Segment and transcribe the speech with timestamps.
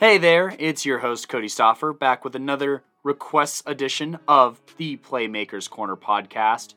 [0.00, 5.68] Hey there, it's your host Cody Stoffer back with another requests edition of the Playmakers
[5.68, 6.74] Corner podcast.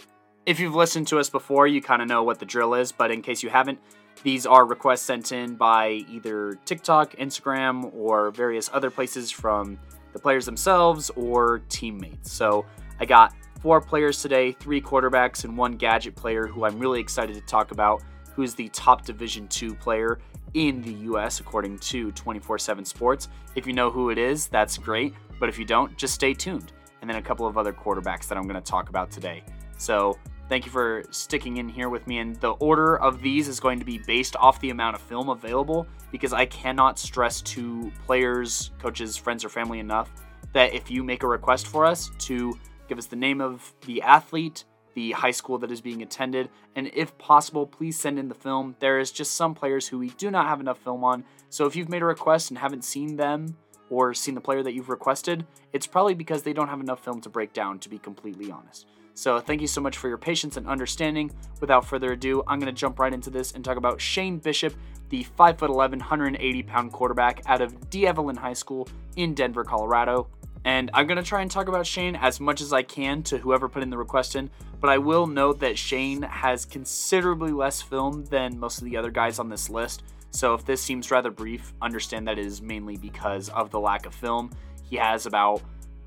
[0.48, 3.12] If you've listened to us before, you kind of know what the drill is, but
[3.12, 3.78] in case you haven't,
[4.24, 9.78] these are requests sent in by either TikTok, Instagram, or various other places from
[10.14, 12.32] the players themselves or teammates.
[12.32, 12.66] So
[13.00, 17.36] I got four players today, three quarterbacks, and one gadget player who I'm really excited
[17.36, 18.02] to talk about,
[18.34, 20.18] who's the top Division two player
[20.54, 23.28] in the US according to 247Sports.
[23.56, 25.14] If you know who it is, that's great.
[25.40, 26.72] But if you don't, just stay tuned.
[27.02, 29.44] And then a couple of other quarterbacks that I'm going to talk about today.
[29.78, 30.18] So
[30.50, 32.20] thank you for sticking in here with me.
[32.20, 35.30] And the order of these is going to be based off the amount of film
[35.30, 40.12] available because I cannot stress to players, coaches, friends, or family enough
[40.54, 44.02] that if you make a request for us to give us the name of the
[44.02, 48.36] athlete, the high school that is being attended, and if possible, please send in the
[48.36, 48.76] film.
[48.80, 51.76] There is just some players who we do not have enough film on, so if
[51.76, 53.56] you've made a request and haven't seen them
[53.90, 57.22] or seen the player that you've requested, it's probably because they don't have enough film
[57.22, 58.86] to break down, to be completely honest.
[59.14, 61.32] So thank you so much for your patience and understanding.
[61.60, 64.74] Without further ado, I'm going to jump right into this and talk about Shane Bishop,
[65.10, 70.28] the 5'11, 180 pound quarterback out of D'Evelyn High School in Denver, Colorado.
[70.64, 73.38] And I'm going to try and talk about Shane as much as I can to
[73.38, 77.82] whoever put in the request in, but I will note that Shane has considerably less
[77.82, 80.04] film than most of the other guys on this list.
[80.30, 84.06] So if this seems rather brief, understand that it is mainly because of the lack
[84.06, 84.52] of film.
[84.84, 85.62] He has about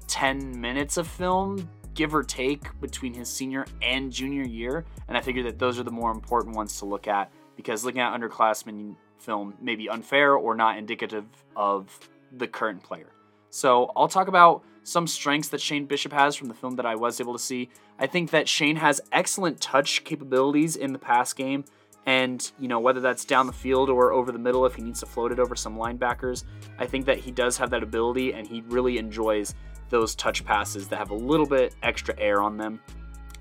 [0.06, 4.84] 10 minutes of film, give or take, between his senior and junior year.
[5.08, 8.00] And I figure that those are the more important ones to look at because looking
[8.00, 11.98] at underclassmen film may be unfair or not indicative of
[12.36, 13.10] the current player.
[13.54, 16.96] So I'll talk about some strengths that Shane Bishop has from the film that I
[16.96, 17.68] was able to see.
[18.00, 21.64] I think that Shane has excellent touch capabilities in the pass game.
[22.04, 24.98] And, you know, whether that's down the field or over the middle, if he needs
[25.00, 26.42] to float it over some linebackers,
[26.80, 29.54] I think that he does have that ability and he really enjoys
[29.88, 32.80] those touch passes that have a little bit extra air on them.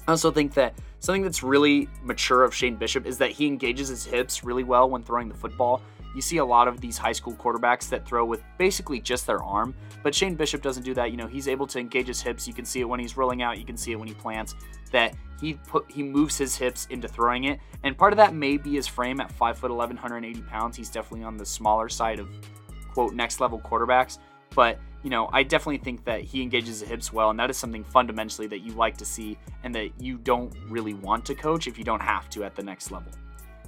[0.08, 3.88] I also think that something that's really mature of Shane Bishop is that he engages
[3.88, 5.82] his hips really well when throwing the football.
[6.16, 9.42] You see a lot of these high school quarterbacks that throw with basically just their
[9.44, 11.12] arm, but Shane Bishop doesn't do that.
[11.12, 12.48] You know, he's able to engage his hips.
[12.48, 14.56] You can see it when he's rolling out, you can see it when he plants
[14.92, 17.60] that he put he moves his hips into throwing it.
[17.84, 20.78] And part of that may be his frame at 5 foot 11, 180 pounds.
[20.78, 22.30] He's definitely on the smaller side of
[22.94, 24.20] quote next level quarterbacks,
[24.56, 27.58] but you know, I definitely think that he engages the hips well, and that is
[27.58, 31.68] something fundamentally that you like to see and that you don't really want to coach
[31.68, 33.12] if you don't have to at the next level.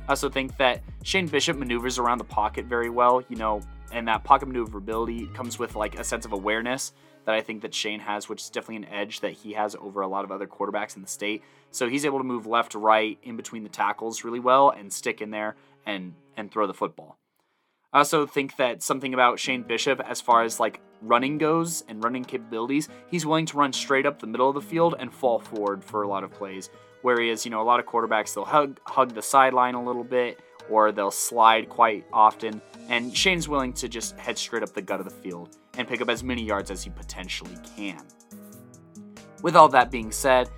[0.08, 3.62] I also think that Shane Bishop maneuvers around the pocket very well, you know,
[3.92, 6.94] and that pocket maneuverability comes with like a sense of awareness
[7.26, 10.02] that I think that Shane has, which is definitely an edge that he has over
[10.02, 11.42] a lot of other quarterbacks in the state.
[11.72, 15.22] So he's able to move left right in between the tackles really well and stick
[15.22, 15.56] in there
[15.88, 17.18] and and throw the football.
[17.96, 22.04] I also think that something about Shane Bishop, as far as like running goes and
[22.04, 25.40] running capabilities, he's willing to run straight up the middle of the field and fall
[25.40, 26.70] forward for a lot of plays.
[27.04, 30.42] Whereas, you know, a lot of quarterbacks, they'll hug, hug the sideline a little bit
[30.70, 32.62] or they'll slide quite often.
[32.90, 36.02] And Shane's willing to just head straight up the gut of the field and pick
[36.02, 38.02] up as many yards as he potentially can.
[39.42, 40.50] With all that being said,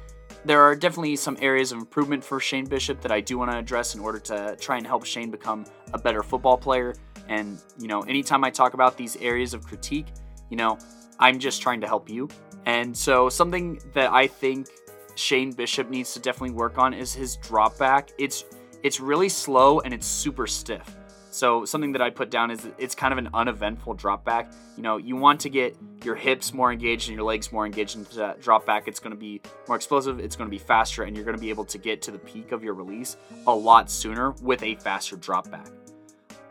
[0.44, 3.58] there are definitely some areas of improvement for Shane Bishop that I do want to
[3.58, 6.96] address in order to try and help Shane become a better football player.
[7.30, 10.08] And, you know, anytime I talk about these areas of critique,
[10.50, 10.78] you know,
[11.20, 12.30] I'm just trying to help you.
[12.66, 14.68] And so something that I think
[15.16, 18.12] Shane Bishop needs to definitely work on is his drop back.
[18.18, 18.46] It's
[18.84, 20.96] it's really slow and it's super stiff.
[21.32, 24.52] So something that I put down is it's kind of an uneventful drop back.
[24.76, 27.96] You know, you want to get your hips more engaged and your legs more engaged
[27.96, 28.88] into that drop back.
[28.88, 31.42] It's going to be more explosive, it's going to be faster, and you're going to
[31.42, 34.76] be able to get to the peak of your release a lot sooner with a
[34.76, 35.68] faster drop back.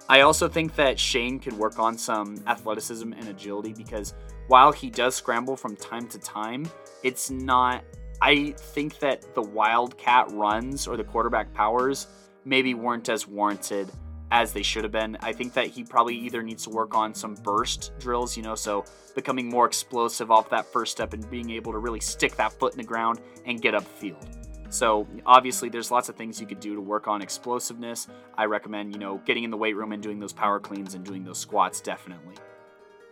[0.09, 4.15] I also think that Shane could work on some athleticism and agility because
[4.47, 6.71] while he does scramble from time to time,
[7.03, 7.83] it's not
[8.23, 12.07] I think that the Wildcat runs or the quarterback powers
[12.45, 13.91] maybe weren't as warranted
[14.31, 15.17] as they should have been.
[15.21, 18.55] I think that he probably either needs to work on some burst drills, you know,
[18.55, 22.53] so becoming more explosive off that first step and being able to really stick that
[22.53, 24.46] foot in the ground and get upfield.
[24.69, 28.09] So obviously there's lots of things you could do to work on explosiveness.
[28.37, 31.05] I recommend, you know, getting in the weight room and doing those power cleans and
[31.05, 32.35] doing those squats definitely.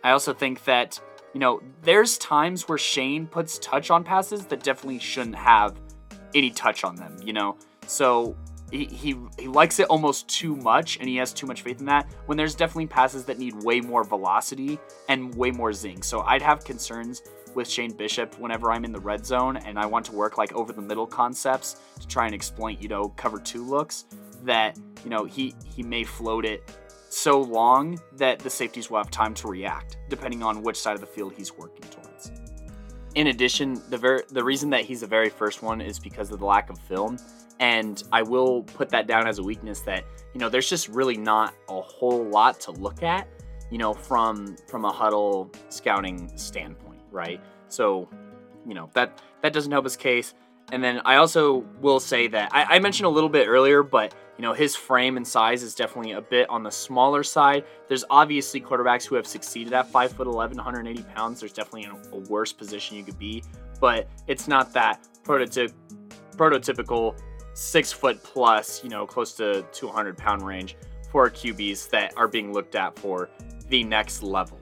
[0.03, 0.99] I also think that
[1.35, 5.75] you know, there's times where Shane puts touch on passes that definitely shouldn't have
[6.33, 7.57] any touch on them, you know?
[7.87, 8.37] So
[8.71, 11.87] he, he, he likes it almost too much and he has too much faith in
[11.87, 14.79] that when there's definitely passes that need way more velocity
[15.09, 16.01] and way more zing.
[16.03, 17.21] So I'd have concerns
[17.55, 20.53] with Shane Bishop whenever I'm in the red zone and I want to work like
[20.53, 24.05] over the middle concepts to try and exploit, you know, cover two looks
[24.43, 26.69] that, you know, he he may float it
[27.09, 31.01] so long that the safeties will have time to react, depending on which side of
[31.01, 32.31] the field he's working towards.
[33.15, 36.39] In addition, the ver- the reason that he's the very first one is because of
[36.39, 37.17] the lack of film,
[37.61, 40.03] and I will put that down as a weakness that
[40.33, 43.29] you know there's just really not a whole lot to look at,
[43.71, 46.84] you know, from from a Hudl scouting standpoint,
[47.15, 47.41] right?
[47.69, 48.07] So,
[48.65, 50.33] you know that that doesn't help his case.
[50.71, 54.15] And then I also will say that I, I, mentioned a little bit earlier, but
[54.37, 57.65] you know his frame and size is definitely a bit on the smaller side.
[57.87, 61.39] There's obviously quarterbacks who have succeeded at five foot 11, 180 pounds.
[61.39, 63.43] There's definitely a, a worse position you could be,
[63.79, 65.73] but it's not that prototyp-
[66.35, 67.15] prototypical
[67.53, 70.75] six foot plus, you know, close to 200 pound range
[71.11, 73.29] for QBs that are being looked at for
[73.69, 74.59] the next level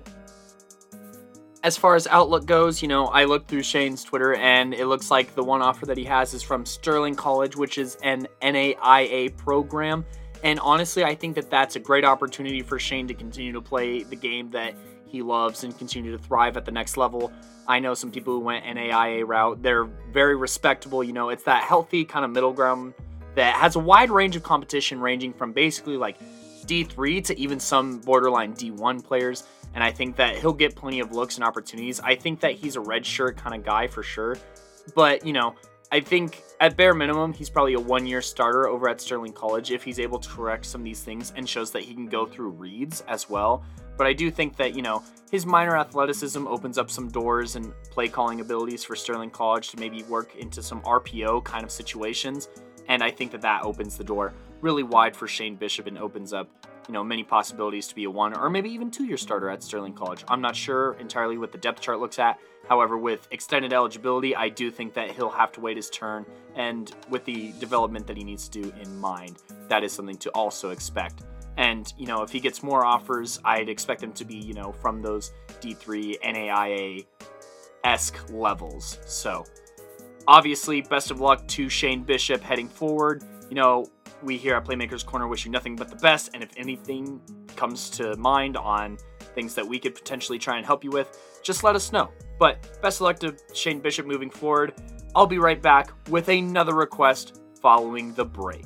[1.63, 5.09] as far as Outlook goes, you know, I looked through Shane's Twitter and it looks
[5.09, 9.35] like the one offer that he has is from Sterling College, which is an NAIA
[9.37, 10.05] program.
[10.43, 14.03] And honestly, I think that that's a great opportunity for Shane to continue to play
[14.03, 14.75] the game that
[15.05, 17.31] he loves and continue to thrive at the next level.
[17.65, 19.63] I know some people who went NAIA route.
[19.63, 21.01] They're very respectable.
[21.01, 22.93] You know, it's that healthy kind of middle ground
[23.35, 26.17] that has a wide range of competition, ranging from basically like
[26.65, 29.43] D3 to even some borderline D1 players.
[29.73, 31.99] And I think that he'll get plenty of looks and opportunities.
[31.99, 34.37] I think that he's a red shirt kind of guy for sure.
[34.95, 35.55] But, you know,
[35.91, 39.71] I think at bare minimum, he's probably a one year starter over at Sterling College
[39.71, 42.25] if he's able to correct some of these things and shows that he can go
[42.25, 43.63] through reads as well.
[43.97, 47.73] But I do think that, you know, his minor athleticism opens up some doors and
[47.91, 52.49] play calling abilities for Sterling College to maybe work into some RPO kind of situations.
[52.87, 56.33] And I think that that opens the door really wide for Shane Bishop and opens
[56.33, 56.49] up,
[56.87, 59.63] you know, many possibilities to be a one or maybe even two year starter at
[59.63, 60.23] Sterling College.
[60.27, 62.39] I'm not sure entirely what the depth chart looks at.
[62.69, 66.25] However, with extended eligibility, I do think that he'll have to wait his turn.
[66.55, 69.37] And with the development that he needs to do in mind,
[69.67, 71.23] that is something to also expect.
[71.57, 74.71] And, you know, if he gets more offers, I'd expect them to be, you know,
[74.71, 75.31] from those
[75.61, 77.05] D3 NAIA
[77.83, 78.97] esque levels.
[79.05, 79.45] So,
[80.27, 83.23] obviously, best of luck to Shane Bishop heading forward.
[83.49, 83.85] You know,
[84.23, 86.31] we here at Playmakers Corner wish you nothing but the best.
[86.33, 87.21] And if anything
[87.55, 88.97] comes to mind on
[89.35, 92.09] things that we could potentially try and help you with, just let us know.
[92.39, 94.73] But best of luck to Shane Bishop moving forward.
[95.15, 98.65] I'll be right back with another request following the break.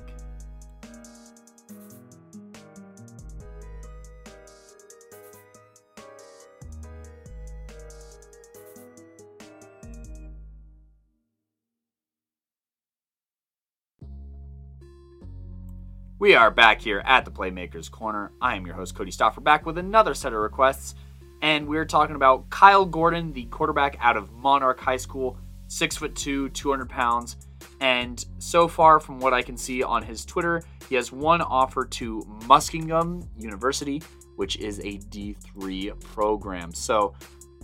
[16.27, 18.33] We are back here at the Playmakers Corner.
[18.41, 20.93] I am your host, Cody Stoffer, back with another set of requests.
[21.41, 25.37] And we're talking about Kyle Gordon, the quarterback out of Monarch High School,
[25.69, 27.37] six foot two, 200 pounds.
[27.79, 31.85] And so far, from what I can see on his Twitter, he has one offer
[31.85, 34.03] to Muskingum University,
[34.35, 36.73] which is a D3 program.
[36.73, 37.13] So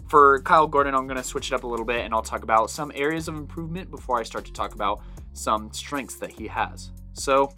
[0.07, 2.44] for Kyle Gordon, I'm going to switch it up a little bit and I'll talk
[2.44, 5.01] about some areas of improvement before I start to talk about
[5.33, 6.92] some strengths that he has.
[7.12, 7.54] So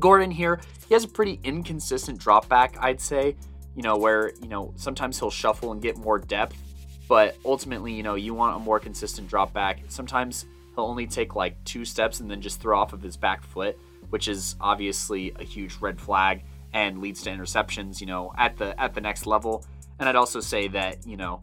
[0.00, 3.36] Gordon here, he has a pretty inconsistent drop back, I'd say,
[3.74, 6.56] you know, where, you know, sometimes he'll shuffle and get more depth,
[7.08, 9.80] but ultimately, you know, you want a more consistent drop back.
[9.88, 13.42] Sometimes he'll only take like two steps and then just throw off of his back
[13.42, 13.78] foot,
[14.10, 16.42] which is obviously a huge red flag
[16.72, 19.64] and leads to interceptions, you know, at the at the next level.
[19.98, 21.40] And I'd also say that, you know,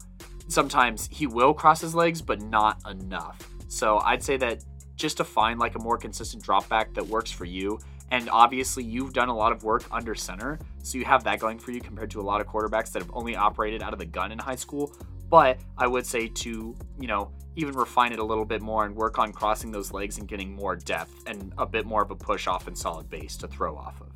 [0.48, 3.48] sometimes he will cross his legs, but not enough.
[3.68, 7.30] So I'd say that just to find like a more consistent drop back that works
[7.30, 7.78] for you
[8.10, 11.58] and obviously, you've done a lot of work under center, so you have that going
[11.58, 14.06] for you compared to a lot of quarterbacks that have only operated out of the
[14.06, 14.92] gun in high school.
[15.28, 18.94] But I would say to, you know, even refine it a little bit more and
[18.94, 22.14] work on crossing those legs and getting more depth and a bit more of a
[22.14, 24.08] push off and solid base to throw off of.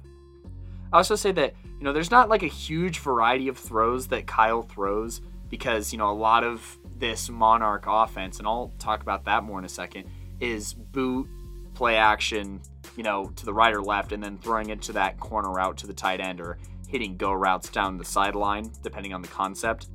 [0.92, 4.26] I also say that, you know, there's not like a huge variety of throws that
[4.26, 9.24] Kyle throws because, you know, a lot of this Monarch offense, and I'll talk about
[9.24, 11.28] that more in a second, is boot,
[11.74, 12.60] play action,
[12.96, 15.76] you know, to the right or left, and then throwing it to that corner route
[15.78, 19.88] to the tight end or hitting go routes down the sideline, depending on the concept.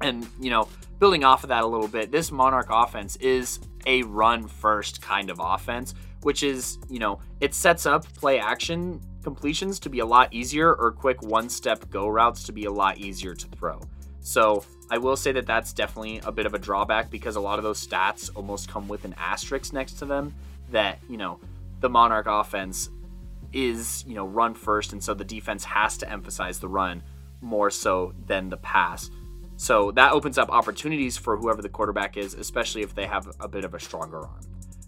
[0.00, 0.68] And, you know,
[0.98, 5.30] building off of that a little bit, this Monarch offense is a run first kind
[5.30, 10.06] of offense, which is, you know, it sets up play action completions to be a
[10.06, 13.80] lot easier or quick one step go routes to be a lot easier to throw.
[14.20, 17.58] So I will say that that's definitely a bit of a drawback because a lot
[17.58, 20.34] of those stats almost come with an asterisk next to them
[20.70, 21.40] that, you know,
[21.80, 22.90] the Monarch offense
[23.52, 27.02] is, you know, run first, and so the defense has to emphasize the run
[27.40, 29.10] more so than the pass.
[29.56, 33.48] So that opens up opportunities for whoever the quarterback is, especially if they have a
[33.48, 34.40] bit of a stronger arm.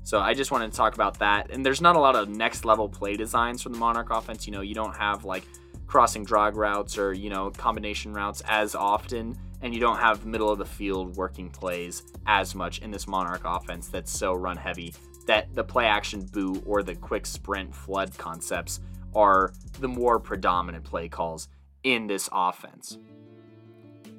[0.05, 1.51] So I just wanted to talk about that.
[1.51, 4.47] And there's not a lot of next level play designs from the Monarch offense.
[4.47, 5.45] You know, you don't have like
[5.87, 10.51] crossing drag routes or, you know, combination routes as often and you don't have middle
[10.51, 14.95] of the field working plays as much in this Monarch offense that's so run heavy
[15.27, 18.81] that the play action boot or the quick sprint flood concepts
[19.15, 21.49] are the more predominant play calls
[21.83, 22.99] in this offense.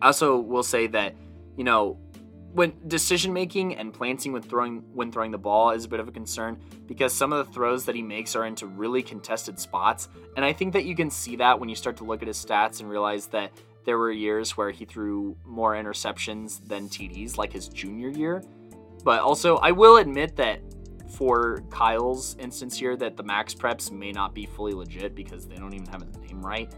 [0.01, 1.15] I also will say that,
[1.55, 1.97] you know,
[2.53, 6.07] when decision making and planting when throwing when throwing the ball is a bit of
[6.07, 10.09] a concern because some of the throws that he makes are into really contested spots
[10.35, 12.43] and I think that you can see that when you start to look at his
[12.43, 13.51] stats and realize that
[13.85, 18.43] there were years where he threw more interceptions than TDs like his junior year
[19.03, 20.59] but also I will admit that
[21.11, 25.73] for Kyle's instance here that the MaxPreps may not be fully legit because they don't
[25.73, 26.71] even have his name right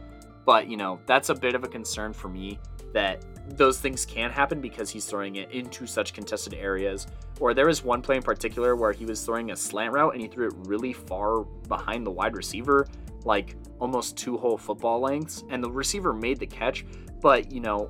[0.46, 2.60] but you know that's a bit of a concern for me
[2.94, 3.24] that
[3.58, 7.08] those things can happen because he's throwing it into such contested areas.
[7.40, 10.22] Or there was one play in particular where he was throwing a slant route and
[10.22, 12.88] he threw it really far behind the wide receiver,
[13.26, 16.86] like almost two whole football lengths, and the receiver made the catch.
[17.22, 17.90] But, you know,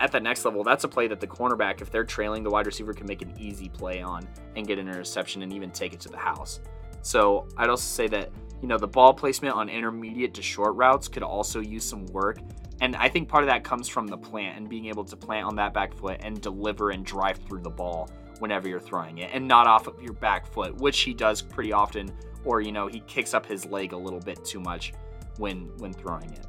[0.00, 2.66] at the next level, that's a play that the cornerback, if they're trailing, the wide
[2.66, 4.26] receiver can make an easy play on
[4.56, 6.60] and get an interception and even take it to the house.
[7.02, 8.30] So I'd also say that,
[8.60, 12.38] you know, the ball placement on intermediate to short routes could also use some work
[12.80, 15.46] and I think part of that comes from the plant and being able to plant
[15.46, 19.30] on that back foot and deliver and drive through the ball whenever you're throwing it
[19.34, 22.10] and not off of your back foot, which he does pretty often,
[22.44, 24.94] or you know, he kicks up his leg a little bit too much
[25.36, 26.46] when when throwing it.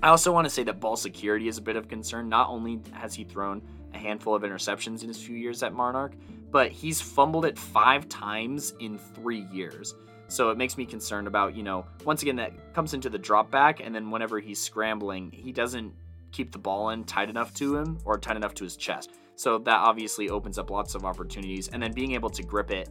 [0.00, 2.28] I also want to say that ball security is a bit of concern.
[2.28, 3.62] Not only has he thrown
[3.92, 6.12] a handful of interceptions in his few years at Monarch,
[6.52, 9.94] but he's fumbled it five times in three years.
[10.28, 13.50] So it makes me concerned about, you know, once again, that comes into the drop
[13.50, 15.92] back, and then whenever he's scrambling, he doesn't
[16.30, 19.10] keep the ball in tight enough to him or tight enough to his chest.
[19.34, 21.68] So that obviously opens up lots of opportunities.
[21.68, 22.88] And then being able to grip it,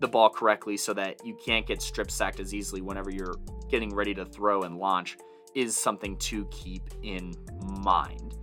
[0.00, 3.36] the ball correctly, so that you can't get strip sacked as easily whenever you're
[3.70, 5.16] getting ready to throw and launch
[5.54, 7.34] is something to keep in
[7.82, 8.36] mind.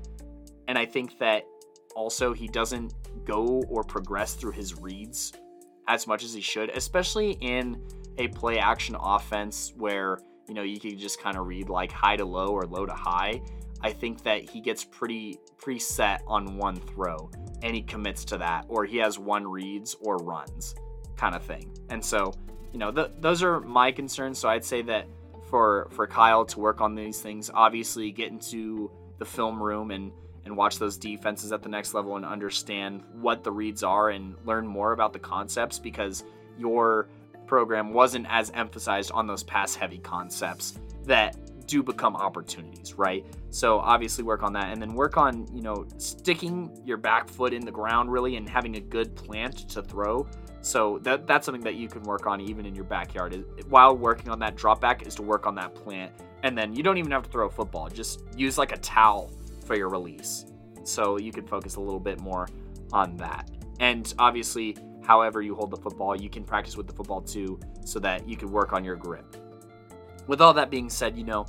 [0.67, 1.45] And I think that
[1.95, 2.93] also he doesn't
[3.25, 5.33] go or progress through his reads
[5.87, 7.81] as much as he should, especially in
[8.17, 12.15] a play action offense where you know you can just kind of read like high
[12.15, 13.41] to low or low to high.
[13.81, 17.29] I think that he gets pretty preset on one throw
[17.61, 20.75] and he commits to that, or he has one reads or runs
[21.15, 21.71] kind of thing.
[21.89, 22.33] And so,
[22.71, 24.39] you know, th- those are my concerns.
[24.39, 25.07] So I'd say that
[25.49, 30.11] for for Kyle to work on these things, obviously get into the film room and
[30.45, 34.35] and watch those defenses at the next level and understand what the reads are and
[34.45, 36.23] learn more about the concepts because
[36.57, 37.09] your
[37.47, 41.35] program wasn't as emphasized on those pass heavy concepts that
[41.67, 43.25] do become opportunities, right?
[43.49, 47.53] So obviously work on that and then work on, you know, sticking your back foot
[47.53, 50.27] in the ground really and having a good plant to throw.
[50.61, 53.45] So that that's something that you can work on even in your backyard.
[53.69, 56.11] While working on that drop back is to work on that plant.
[56.43, 57.89] And then you don't even have to throw a football.
[57.89, 59.31] Just use like a towel
[59.65, 60.45] for your release.
[60.83, 62.47] So you can focus a little bit more
[62.93, 63.49] on that.
[63.79, 64.75] And obviously
[65.07, 66.15] however you hold the football.
[66.15, 69.37] You can practice with the football too so that you can work on your grip.
[70.27, 71.45] With all that being said, you know,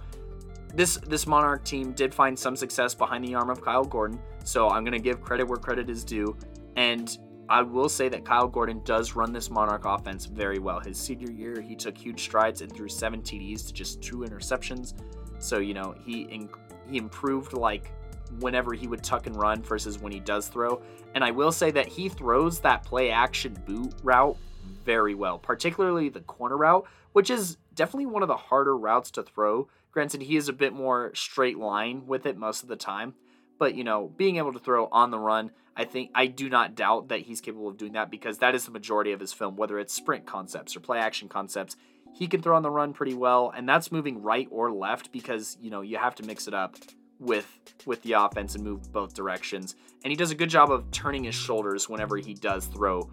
[0.74, 4.68] this this Monarch team did find some success behind the arm of Kyle Gordon, so
[4.68, 6.36] I'm to give credit where credit is due.
[6.76, 10.80] And I will say that Kyle Gordon does run this Monarch offense very well.
[10.80, 14.94] His senior year, he took huge strides and threw seven TDs to just two interceptions.
[15.38, 16.48] So you know he
[16.90, 17.92] he improved like
[18.40, 20.82] whenever he would tuck and run versus when he does throw.
[21.14, 24.36] And I will say that he throws that play action boot route
[24.84, 29.22] very well, particularly the corner route, which is definitely one of the harder routes to
[29.22, 29.68] throw.
[29.92, 33.14] Granted, he is a bit more straight line with it most of the time,
[33.58, 36.74] but you know, being able to throw on the run, I think I do not
[36.74, 39.56] doubt that he's capable of doing that because that is the majority of his film,
[39.56, 41.76] whether it's sprint concepts or play action concepts.
[42.14, 45.56] He can throw on the run pretty well, and that's moving right or left because
[45.60, 46.76] you know you have to mix it up
[47.20, 47.46] with
[47.86, 49.76] with the offense and move both directions.
[50.04, 53.10] And he does a good job of turning his shoulders whenever he does throw.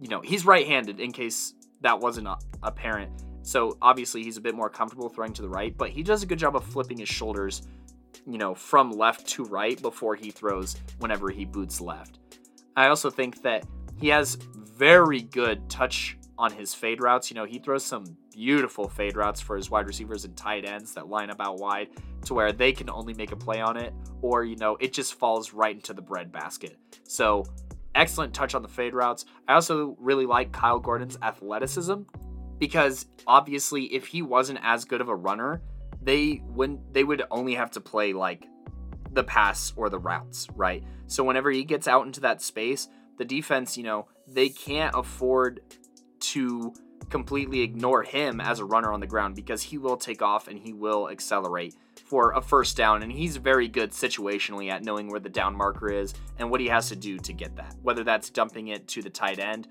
[0.00, 2.28] You know, he's right-handed in case that wasn't
[2.62, 3.12] apparent.
[3.42, 6.26] So obviously he's a bit more comfortable throwing to the right, but he does a
[6.26, 7.62] good job of flipping his shoulders,
[8.26, 12.18] you know, from left to right before he throws whenever he boots left.
[12.76, 13.64] I also think that
[14.00, 17.30] he has very good touch on his fade routes.
[17.30, 20.94] You know, he throws some beautiful fade routes for his wide receivers and tight ends
[20.94, 21.88] that line up out wide
[22.24, 23.92] to where they can only make a play on it,
[24.22, 26.76] or, you know, it just falls right into the bread basket.
[27.04, 27.44] So,
[27.94, 29.26] excellent touch on the fade routes.
[29.46, 32.02] I also really like Kyle Gordon's athleticism
[32.58, 35.62] because obviously, if he wasn't as good of a runner,
[36.04, 38.46] they wouldn't they would only have to play like
[39.12, 40.84] the pass or the routes, right?
[41.06, 45.60] So whenever he gets out into that space, the defense, you know, they can't afford
[46.20, 46.74] to
[47.10, 50.58] completely ignore him as a runner on the ground because he will take off and
[50.58, 55.20] he will accelerate for a first down, and he's very good situationally at knowing where
[55.20, 57.74] the down marker is and what he has to do to get that.
[57.82, 59.68] Whether that's dumping it to the tight end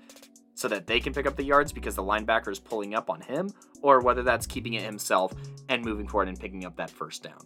[0.54, 3.20] so that they can pick up the yards because the linebacker is pulling up on
[3.20, 3.50] him,
[3.82, 5.32] or whether that's keeping it himself
[5.68, 7.40] and moving forward and picking up that first down.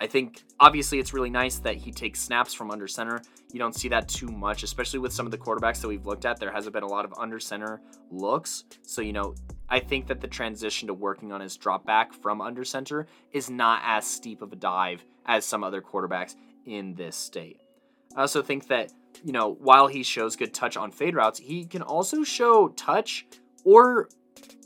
[0.00, 3.22] I think obviously it's really nice that he takes snaps from under center.
[3.52, 6.24] You don't see that too much, especially with some of the quarterbacks that we've looked
[6.24, 6.40] at.
[6.40, 8.64] There hasn't been a lot of under center looks.
[8.82, 9.36] So, you know,
[9.68, 13.48] I think that the transition to working on his drop back from under center is
[13.48, 16.34] not as steep of a dive as some other quarterbacks
[16.66, 17.60] in this state.
[18.16, 18.92] I also think that,
[19.22, 23.26] you know, while he shows good touch on fade routes, he can also show touch
[23.64, 24.08] or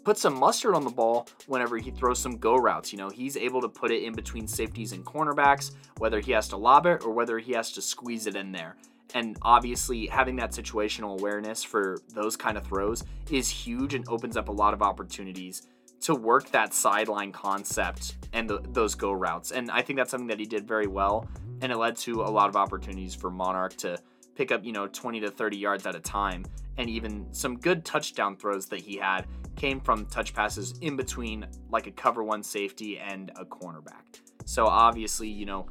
[0.05, 2.93] put some mustard on the ball whenever he throws some go routes.
[2.93, 6.49] You know, he's able to put it in between safeties and cornerbacks, whether he has
[6.49, 8.76] to lob it or whether he has to squeeze it in there.
[9.14, 14.37] And obviously, having that situational awareness for those kind of throws is huge and opens
[14.37, 15.67] up a lot of opportunities
[16.00, 19.50] to work that sideline concept and the, those go routes.
[19.50, 21.26] And I think that's something that he did very well.
[21.61, 23.99] And it led to a lot of opportunities for Monarch to
[24.38, 26.45] pick up, you know, 20 to 30 yards at a time.
[26.76, 29.26] And even some good touchdown throws that he had
[29.57, 34.21] came from touch passes in between like a cover one safety and a cornerback.
[34.45, 35.66] So obviously, you know,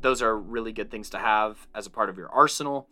[0.00, 2.88] those are really good things to have as a part of your arsenal.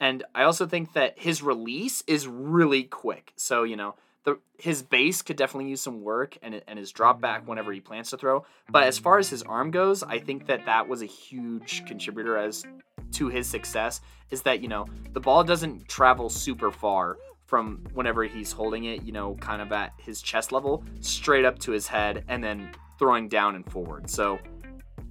[0.00, 3.32] And I also think that his release is really quick.
[3.36, 3.94] So, you know,
[4.24, 7.80] the his base could definitely use some work and, and his drop back whenever he
[7.80, 8.44] plans to throw.
[8.68, 12.36] But as far as his arm goes, I think that that was a huge contributor
[12.36, 12.66] as
[13.12, 14.00] to his success
[14.30, 19.02] is that, you know, the ball doesn't travel super far from whenever he's holding it,
[19.02, 22.70] you know, kind of at his chest level, straight up to his head, and then
[22.98, 24.10] throwing down and forward.
[24.10, 24.38] So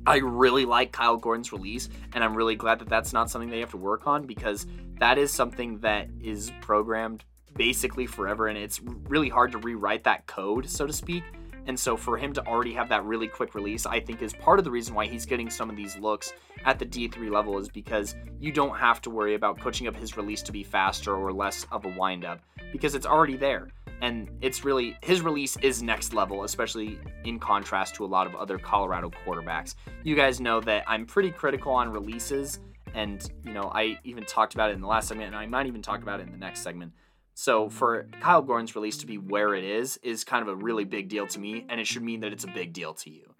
[0.05, 3.59] I really like Kyle Gordon's release, and I'm really glad that that's not something they
[3.59, 4.67] have to work on because
[4.99, 7.23] that is something that is programmed
[7.55, 11.23] basically forever, and it's really hard to rewrite that code, so to speak.
[11.67, 14.57] And so for him to already have that really quick release, I think is part
[14.57, 16.33] of the reason why he's getting some of these looks
[16.65, 20.15] at the D3 level is because you don't have to worry about coaching up his
[20.15, 22.39] release to be faster or less of a windup
[22.71, 23.67] because it's already there.
[24.01, 28.35] And it's really his release is next level, especially in contrast to a lot of
[28.35, 29.75] other Colorado quarterbacks.
[30.03, 32.59] You guys know that I'm pretty critical on releases,
[32.93, 35.65] and you know, I even talked about it in the last segment, and I might
[35.65, 36.93] even talk about it in the next segment.
[37.39, 40.85] So for Kyle Gordon's release to be where it is is kind of a really
[40.85, 43.31] big deal to me, and it should mean that it's a big deal to you.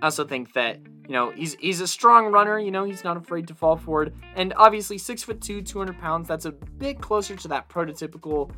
[0.00, 2.58] I also think that you know he's he's a strong runner.
[2.58, 5.98] You know he's not afraid to fall forward, and obviously six foot two, two hundred
[6.00, 6.26] pounds.
[6.26, 8.50] That's a bit closer to that prototypical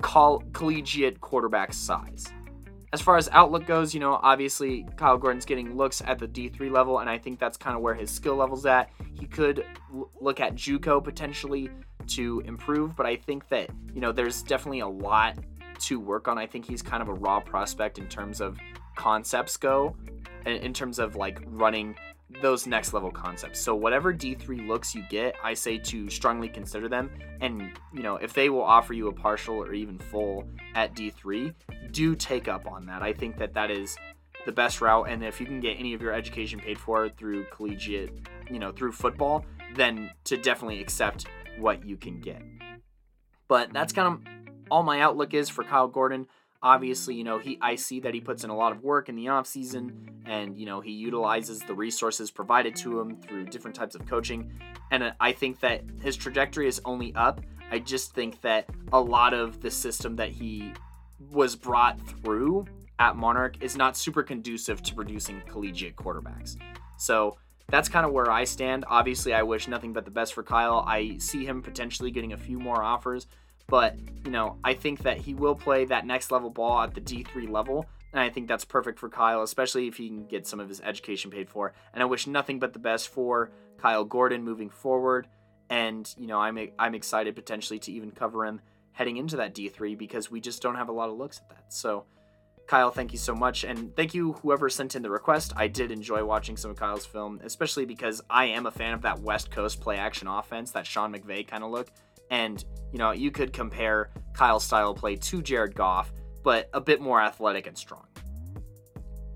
[0.00, 2.32] coll- collegiate quarterback size.
[2.92, 6.72] As far as outlook goes, you know, obviously Kyle Gordon's getting looks at the D3
[6.72, 8.90] level, and I think that's kind of where his skill level's at.
[9.18, 11.70] He could l- look at JUCO potentially
[12.08, 15.36] to improve, but I think that, you know, there's definitely a lot
[15.80, 16.36] to work on.
[16.36, 18.58] I think he's kind of a raw prospect in terms of
[18.96, 19.94] concepts go,
[20.44, 21.94] and in terms of like running
[22.40, 23.60] those next level concepts.
[23.60, 28.16] So whatever D3 looks you get, I say to strongly consider them and you know,
[28.16, 31.54] if they will offer you a partial or even full at D3,
[31.90, 33.02] do take up on that.
[33.02, 33.96] I think that that is
[34.46, 37.44] the best route and if you can get any of your education paid for through
[37.46, 38.12] collegiate,
[38.50, 41.26] you know, through football, then to definitely accept
[41.58, 42.42] what you can get.
[43.48, 44.20] But that's kind of
[44.70, 46.26] all my outlook is for Kyle Gordon.
[46.62, 49.16] Obviously, you know, he I see that he puts in a lot of work in
[49.16, 49.92] the offseason
[50.26, 54.52] and, you know, he utilizes the resources provided to him through different types of coaching.
[54.90, 57.40] And I think that his trajectory is only up.
[57.70, 60.72] I just think that a lot of the system that he
[61.30, 62.66] was brought through
[62.98, 66.56] at Monarch is not super conducive to producing collegiate quarterbacks.
[66.98, 68.84] So that's kind of where I stand.
[68.86, 70.84] Obviously, I wish nothing but the best for Kyle.
[70.86, 73.28] I see him potentially getting a few more offers,
[73.70, 77.00] but you know, I think that he will play that next level ball at the
[77.00, 77.86] D3 level.
[78.12, 80.80] And I think that's perfect for Kyle, especially if he can get some of his
[80.80, 81.72] education paid for.
[81.94, 85.28] And I wish nothing but the best for Kyle Gordon moving forward.
[85.70, 88.60] And you know, I'm I'm excited potentially to even cover him
[88.92, 91.72] heading into that D3 because we just don't have a lot of looks at that.
[91.72, 92.04] So
[92.66, 93.64] Kyle, thank you so much.
[93.64, 95.52] And thank you, whoever sent in the request.
[95.56, 99.02] I did enjoy watching some of Kyle's film, especially because I am a fan of
[99.02, 101.90] that West Coast play action offense, that Sean McVay kind of look.
[102.30, 106.12] And, you know, you could compare Kyle's style play to Jared Goff,
[106.42, 108.06] but a bit more athletic and strong.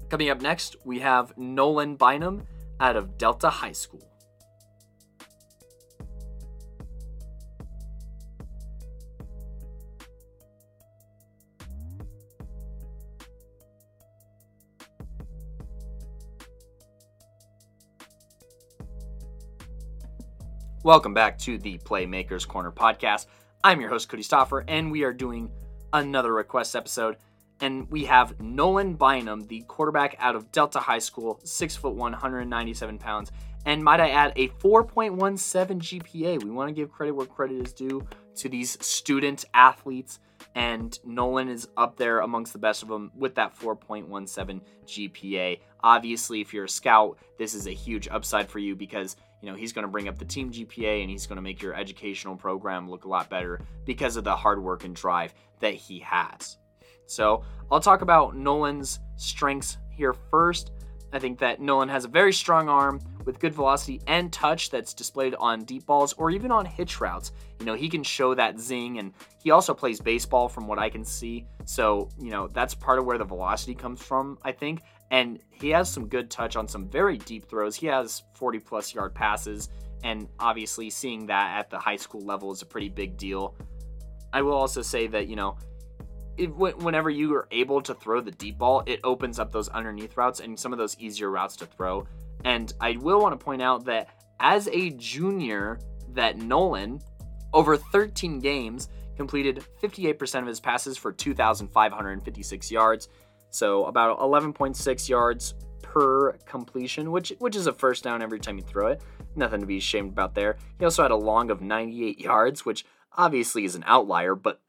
[0.09, 2.47] Coming up next, we have Nolan Bynum
[2.81, 4.09] out of Delta High School.
[20.85, 23.25] Welcome back to the Playmakers Corner podcast.
[23.65, 25.51] I'm your host, Cody Stoffer, and we are doing
[25.95, 27.17] another request episode.
[27.63, 32.99] And we have Nolan Bynum, the quarterback out of Delta High School, 6 foot 197
[32.99, 33.33] pounds.
[33.65, 36.45] And might I add, a 4.17 GPA.
[36.45, 40.21] We want to give credit where credit is due to these student athletes.
[40.55, 45.61] And Nolan is up there amongst the best of them with that 4.17 GPA.
[45.83, 49.57] Obviously, if you're a scout, this is a huge upside for you because you know
[49.57, 52.35] he's going to bring up the team GPA and he's going to make your educational
[52.35, 56.57] program look a lot better because of the hard work and drive that he has.
[57.05, 60.73] So I'll talk about Nolan's strengths here first.
[61.13, 64.95] I think that Nolan has a very strong arm with good velocity and touch that's
[64.95, 67.31] displayed on deep balls or even on hitch routes.
[67.61, 70.89] You know, he can show that zing and he also plays baseball from what I
[70.89, 71.47] can see.
[71.67, 74.81] So, you know, that's part of where the velocity comes from, I think.
[75.11, 77.77] And he has some good touch on some very deep throws.
[77.77, 79.69] He has 40 plus yard passes.
[80.03, 83.55] And obviously, seeing that at the high school level is a pretty big deal.
[84.33, 85.57] I will also say that, you know,
[86.37, 90.41] whenever you are able to throw the deep ball, it opens up those underneath routes
[90.41, 92.07] and some of those easier routes to throw.
[92.45, 94.09] And I will want to point out that
[94.41, 95.79] as a junior,
[96.11, 97.01] that Nolan,
[97.53, 103.09] over 13 games, completed 58% of his passes for 2,556 yards.
[103.55, 108.65] So about 11.6 yards per completion, which which is a first down every time you
[108.65, 109.01] throw it.
[109.37, 110.57] Nothing to be ashamed about there.
[110.79, 112.85] He also had a long of 98 yards, which
[113.17, 114.61] obviously is an outlier, but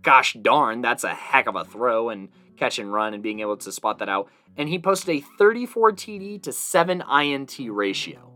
[0.00, 3.56] gosh darn, that's a heck of a throw and catch and run and being able
[3.58, 4.30] to spot that out.
[4.56, 8.33] And he posted a 34 TD to 7 INT ratio.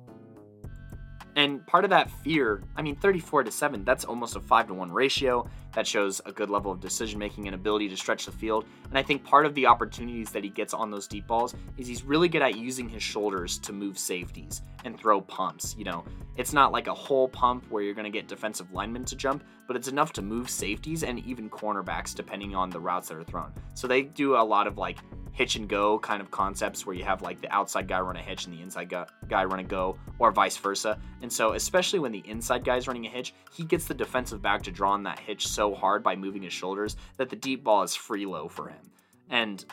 [1.39, 4.75] And part of that fear, I mean, 34 to 7, that's almost a 5 to
[4.75, 5.49] 1 ratio.
[5.73, 8.65] That shows a good level of decision making and ability to stretch the field.
[8.89, 11.87] And I think part of the opportunities that he gets on those deep balls is
[11.87, 15.77] he's really good at using his shoulders to move safeties and throw pumps.
[15.79, 16.05] You know,
[16.37, 19.45] it's not like a whole pump where you're going to get defensive linemen to jump,
[19.69, 23.23] but it's enough to move safeties and even cornerbacks depending on the routes that are
[23.23, 23.53] thrown.
[23.75, 24.99] So they do a lot of like
[25.39, 28.21] hitch and go kind of concepts where you have like the outside guy run a
[28.21, 28.93] hitch and the inside
[29.29, 30.99] guy run a go, or vice versa.
[31.23, 34.43] And so, especially when the inside guy is running a hitch, he gets the defensive
[34.43, 37.63] back to draw on that hitch so hard by moving his shoulders that the deep
[37.63, 38.91] ball is free low for him.
[39.31, 39.65] And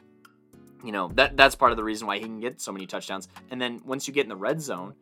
[0.84, 3.28] you know that that's part of the reason why he can get so many touchdowns.
[3.49, 4.93] And then once you get in the red zone,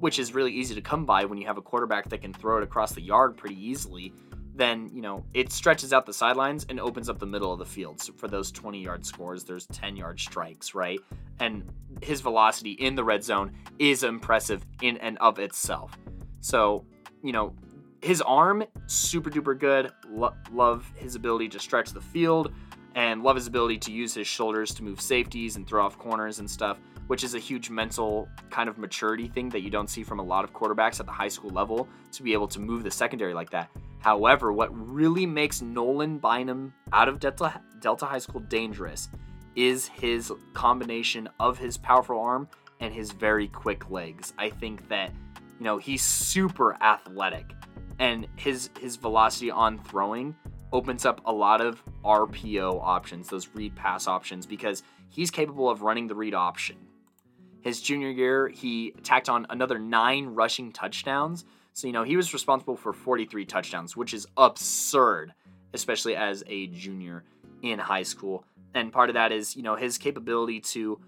[0.00, 2.56] which is really easy to come by when you have a quarterback that can throw
[2.56, 4.12] it across the yard pretty easily,
[4.60, 7.64] then you know it stretches out the sidelines and opens up the middle of the
[7.64, 8.00] field.
[8.00, 11.00] So for those 20 yard scores, there's 10 yard strikes, right?
[11.38, 11.64] And
[12.02, 15.96] his velocity in the red zone is impressive in and of itself.
[16.40, 16.84] So
[17.22, 17.54] you know
[18.02, 19.90] his arm super duper good.
[20.08, 22.52] Lo- love his ability to stretch the field
[22.94, 26.38] and love his ability to use his shoulders to move safeties and throw off corners
[26.38, 30.02] and stuff, which is a huge mental kind of maturity thing that you don't see
[30.02, 32.82] from a lot of quarterbacks at the high school level to be able to move
[32.82, 33.70] the secondary like that.
[34.00, 39.08] However, what really makes Nolan Bynum out of Delta, Delta High School dangerous
[39.54, 42.48] is his combination of his powerful arm
[42.80, 44.32] and his very quick legs.
[44.38, 45.12] I think that,
[45.58, 47.52] you know, he's super athletic
[47.98, 50.34] and his his velocity on throwing
[50.72, 55.82] opens up a lot of RPO options, those read pass options because he's capable of
[55.82, 56.76] running the read option.
[57.60, 61.44] His junior year, he tacked on another 9 rushing touchdowns
[61.80, 65.32] so, you know, he was responsible for 43 touchdowns, which is absurd,
[65.72, 67.24] especially as a junior
[67.62, 68.44] in high school.
[68.74, 71.00] And part of that is, you know, his capability to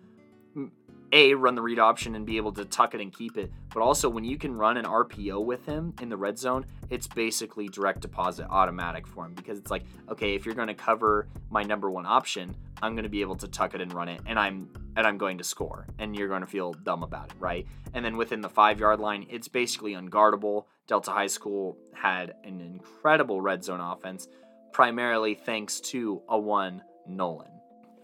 [1.13, 3.81] a run the read option and be able to tuck it and keep it but
[3.81, 7.69] also when you can run an rpo with him in the red zone it's basically
[7.69, 11.63] direct deposit automatic for him because it's like okay if you're going to cover my
[11.63, 14.39] number one option i'm going to be able to tuck it and run it and
[14.39, 17.67] i'm and i'm going to score and you're going to feel dumb about it right?
[17.95, 20.65] And then within the five yard line it's basically unguardable.
[20.87, 24.29] Delta high school had an incredible red zone offense
[24.73, 27.52] primarily thanks to a one nolan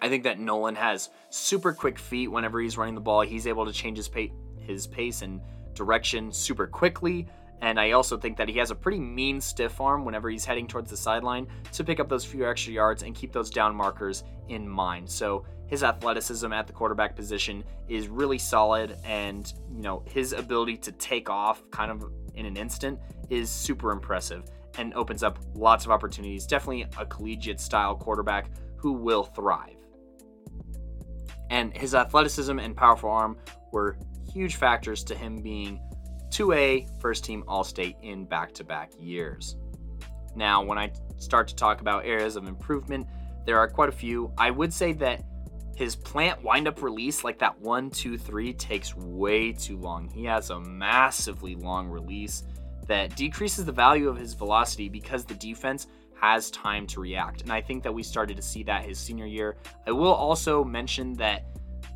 [0.00, 3.22] I think that Nolan has super quick feet whenever he's running the ball.
[3.22, 4.30] He's able to change his pace,
[4.61, 5.40] his pace and
[5.74, 7.26] direction super quickly.
[7.61, 10.66] And I also think that he has a pretty mean stiff arm whenever he's heading
[10.66, 14.22] towards the sideline to pick up those few extra yards and keep those down markers
[14.48, 15.11] in mind.
[15.11, 20.76] So his athleticism at the quarterback position is really solid and you know his ability
[20.78, 24.44] to take off kind of in an instant is super impressive
[24.78, 26.46] and opens up lots of opportunities.
[26.46, 29.77] Definitely a collegiate style quarterback who will thrive
[31.50, 33.37] and his athleticism and powerful arm
[33.72, 33.96] were
[34.32, 35.80] huge factors to him being
[36.30, 39.56] 2A first team All State in back to back years.
[40.34, 43.06] Now, when I start to talk about areas of improvement,
[43.46, 44.32] there are quite a few.
[44.37, 45.24] I would say that
[45.74, 50.08] his plant windup release, like that one, two, three, takes way too long.
[50.08, 52.42] He has a massively long release
[52.88, 55.87] that decreases the value of his velocity because the defense
[56.20, 57.42] has time to react.
[57.42, 59.57] And I think that we started to see that his senior year.
[59.87, 61.46] I will also mention that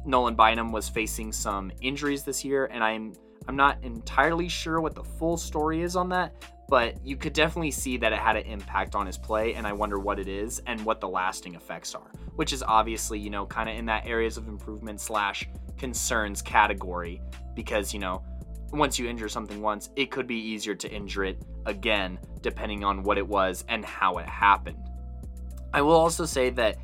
[0.05, 3.13] Nolan Bynum was facing some injuries this year, and I'm
[3.49, 6.33] I'm not entirely sure what the full story is on that,
[6.69, 9.73] but you could definitely see that it had an impact on his play, and I
[9.73, 13.45] wonder what it is and what the lasting effects are, which is obviously, you know,
[13.45, 17.21] kind of in that areas of improvement slash concerns category,
[17.57, 18.23] because, you know,
[18.73, 23.03] once you injure something once, it could be easier to injure it again, depending on
[23.03, 24.79] what it was and how it happened.
[25.73, 26.77] I will also say that,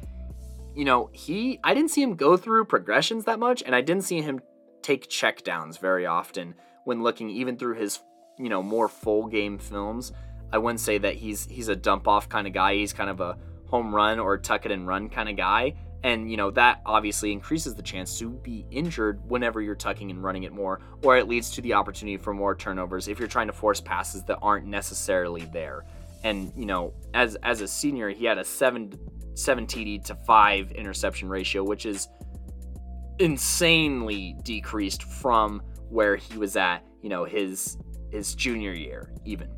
[0.74, 4.04] you know, he, I didn't see him go through progressions that much, and I didn't
[4.04, 4.40] see him
[4.82, 8.00] take checkdowns very often when looking even through his,
[8.38, 10.12] you know, more full game films.
[10.52, 12.74] I wouldn't say that he's he's a dump off kind of guy.
[12.74, 15.74] He's kind of a home run or tuck it and run kind of guy.
[16.04, 20.22] And, you know, that obviously increases the chance to be injured whenever you're tucking and
[20.22, 23.48] running it more, or it leads to the opportunity for more turnovers if you're trying
[23.48, 25.84] to force passes that aren't necessarily there.
[26.22, 28.92] And, you know, as as a senior, he had a seven
[29.34, 32.08] seven TD to five interception ratio, which is
[33.18, 37.76] insanely decreased from where he was at, you know, his
[38.10, 39.48] his junior year even.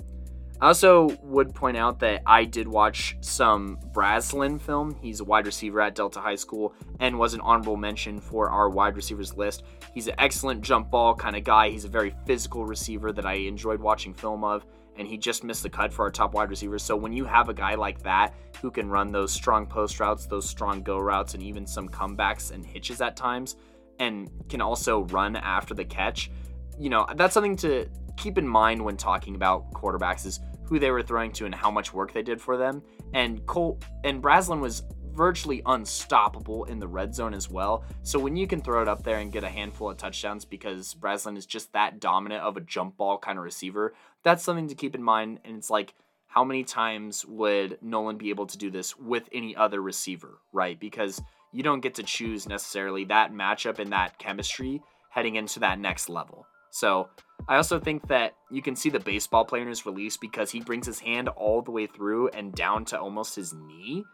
[0.60, 4.94] I also would point out that I did watch some Braslin film.
[5.00, 8.68] He's a wide receiver at Delta High School and was an honorable mention for our
[8.68, 9.62] wide receivers list.
[9.94, 11.70] He's an excellent jump ball kind of guy.
[11.70, 15.62] He's a very physical receiver that I enjoyed watching film of, and he just missed
[15.62, 16.82] the cut for our top wide receivers.
[16.82, 20.26] So when you have a guy like that who can run those strong post routes,
[20.26, 23.56] those strong go routes, and even some comebacks and hitches at times,
[23.98, 26.30] and can also run after the catch,
[26.78, 30.40] you know, that's something to keep in mind when talking about quarterbacks is
[30.70, 32.80] who they were throwing to and how much work they did for them.
[33.12, 37.84] And Cole and Braslin was virtually unstoppable in the red zone as well.
[38.02, 40.94] So when you can throw it up there and get a handful of touchdowns because
[40.94, 44.76] Braslin is just that dominant of a jump ball kind of receiver, that's something to
[44.76, 45.40] keep in mind.
[45.44, 45.92] And it's like,
[46.28, 50.78] how many times would Nolan be able to do this with any other receiver, right?
[50.78, 51.20] Because
[51.52, 54.80] you don't get to choose necessarily that matchup and that chemistry
[55.10, 56.46] heading into that next level.
[56.70, 57.08] So
[57.48, 60.60] I also think that you can see the baseball player in his release because he
[60.60, 64.04] brings his hand all the way through and down to almost his knee.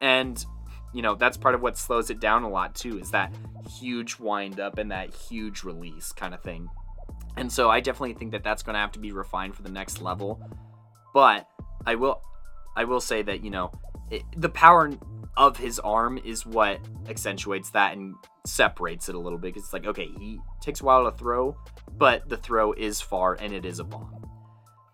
[0.00, 0.44] And,
[0.92, 3.32] you know, that's part of what slows it down a lot too, is that
[3.80, 6.68] huge wind up and that huge release kind of thing.
[7.36, 9.72] And so I definitely think that that's going to have to be refined for the
[9.72, 10.40] next level.
[11.12, 11.48] But
[11.86, 12.22] I will
[12.76, 13.72] I will say that, you know,
[14.10, 14.90] it, the power
[15.36, 18.14] of his arm is what accentuates that and
[18.46, 19.56] separates it a little bit.
[19.56, 21.56] It's like, okay, he takes a while to throw,
[21.96, 24.24] but the throw is far and it is a bomb.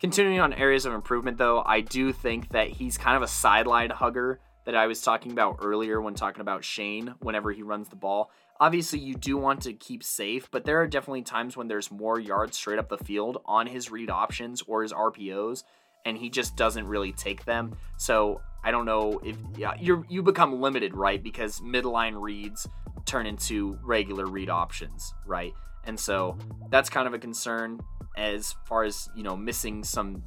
[0.01, 3.91] Continuing on areas of improvement, though, I do think that he's kind of a sideline
[3.91, 7.97] hugger that I was talking about earlier when talking about Shane whenever he runs the
[7.97, 8.31] ball.
[8.59, 12.19] Obviously, you do want to keep safe, but there are definitely times when there's more
[12.19, 15.65] yards straight up the field on his read options or his RPOs,
[16.05, 17.77] and he just doesn't really take them.
[17.97, 21.23] So I don't know if yeah, you you become limited, right?
[21.23, 22.67] Because midline reads
[23.07, 25.53] turn into regular read options, right?
[25.85, 26.37] And so
[26.71, 27.81] that's kind of a concern
[28.17, 30.23] as far as, you know, missing some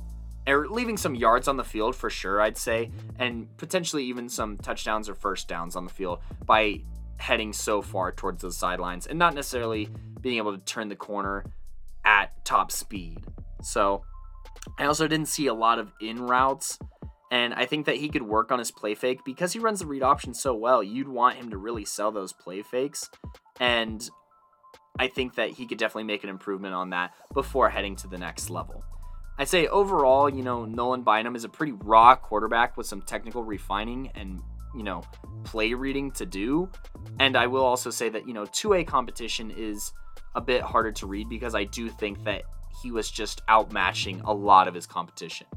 [0.48, 4.58] or leaving some yards on the field for sure, I'd say, and potentially even some
[4.58, 6.82] touchdowns or first downs on the field by
[7.18, 9.88] heading so far towards the sidelines and not necessarily
[10.20, 11.46] being able to turn the corner
[12.04, 13.24] at top speed.
[13.62, 14.04] So
[14.78, 16.80] I also didn't see a lot of in routes
[17.34, 19.88] and I think that he could work on his play fake because he runs the
[19.88, 20.84] read option so well.
[20.84, 23.10] You'd want him to really sell those play fakes.
[23.60, 24.08] And
[25.00, 28.20] I think that he could definitely make an improvement on that before heading to the
[28.20, 28.84] next level.
[29.40, 33.44] I'd say overall, you know, Nolan Bynum is a pretty raw quarterback with some technical
[33.44, 34.40] refining and,
[34.76, 35.02] you know,
[35.44, 36.70] play reading to do.
[37.20, 39.92] And I will also say that, you know, 2A competition is
[40.36, 42.44] a bit harder to read because I do think that
[42.82, 45.48] he was just outmatching a lot of his competition.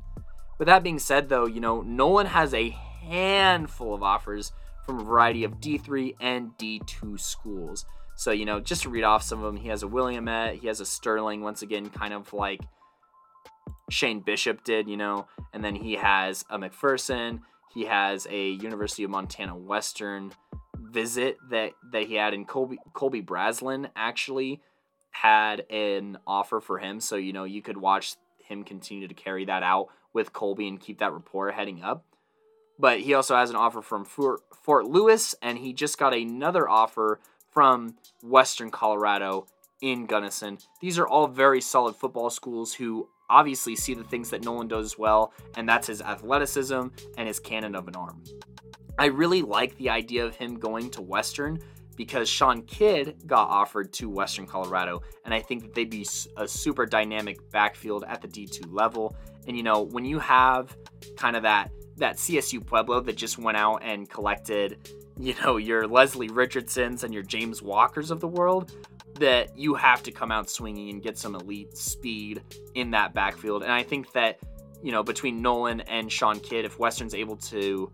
[0.59, 4.53] With that being said, though, you know, Nolan has a handful of offers
[4.85, 7.85] from a variety of D3 and D2 schools.
[8.15, 10.69] So, you know, just to read off some of them, he has a Willamette, he
[10.69, 12.61] has a Sterling, once again, kind of like
[13.91, 17.41] Shane Bishop did, you know, and then he has a McPherson,
[17.75, 20.33] he has a University of Montana Western
[20.79, 24.63] visit that that he had in Colby Colby Braslin actually
[25.23, 29.45] had an offer for him so you know you could watch him continue to carry
[29.47, 32.05] that out with Colby and keep that rapport heading up.
[32.79, 37.21] But he also has an offer from Fort Lewis, and he just got another offer
[37.51, 39.47] from Western Colorado
[39.81, 40.59] in Gunnison.
[40.83, 44.99] These are all very solid football schools who obviously see the things that Nolan does
[44.99, 48.23] well, and that's his athleticism and his cannon of an arm.
[48.99, 51.59] I really like the idea of him going to Western
[51.97, 56.07] because Sean Kidd got offered to Western Colorado, and I think that they'd be
[56.37, 59.17] a super dynamic backfield at the D2 level.
[59.47, 60.77] And you know, when you have
[61.17, 65.87] kind of that that CSU Pueblo that just went out and collected, you know, your
[65.87, 68.73] Leslie Richardsons and your James Walkers of the world,
[69.15, 72.43] that you have to come out swinging and get some elite speed
[72.75, 73.63] in that backfield.
[73.63, 74.39] And I think that,
[74.83, 77.91] you know, between Nolan and Sean Kidd, if Western's able to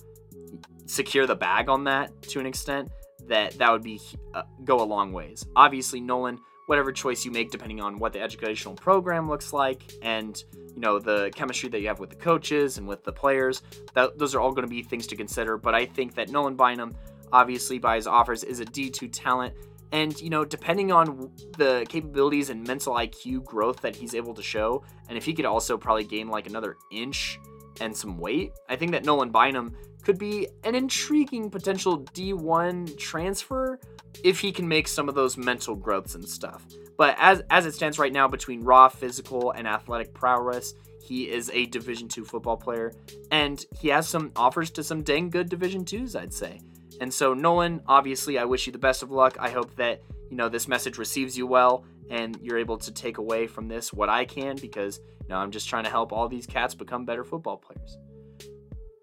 [0.86, 2.90] secure the bag on that to an extent,
[3.28, 4.00] that that would be
[4.34, 5.44] uh, go a long ways.
[5.56, 10.42] Obviously, Nolan, whatever choice you make, depending on what the educational program looks like, and
[10.74, 13.62] you know the chemistry that you have with the coaches and with the players,
[13.94, 15.56] that those are all going to be things to consider.
[15.56, 16.96] But I think that Nolan Bynum,
[17.32, 19.54] obviously by his offers, is a D2 talent.
[19.92, 24.42] And, you know, depending on the capabilities and mental IQ growth that he's able to
[24.42, 27.38] show, and if he could also probably gain like another inch
[27.78, 33.78] and some weight, I think that Nolan Bynum could be an intriguing potential D1 transfer
[34.24, 36.66] if he can make some of those mental growths and stuff.
[36.96, 41.50] But as as it stands right now between raw physical and athletic prowess, he is
[41.52, 42.92] a Division 2 football player
[43.30, 46.60] and he has some offers to some dang good Division 2s, I'd say.
[47.00, 49.36] And so Nolan, obviously I wish you the best of luck.
[49.40, 53.18] I hope that, you know, this message receives you well and you're able to take
[53.18, 56.28] away from this what I can because, you know, I'm just trying to help all
[56.28, 57.96] these cats become better football players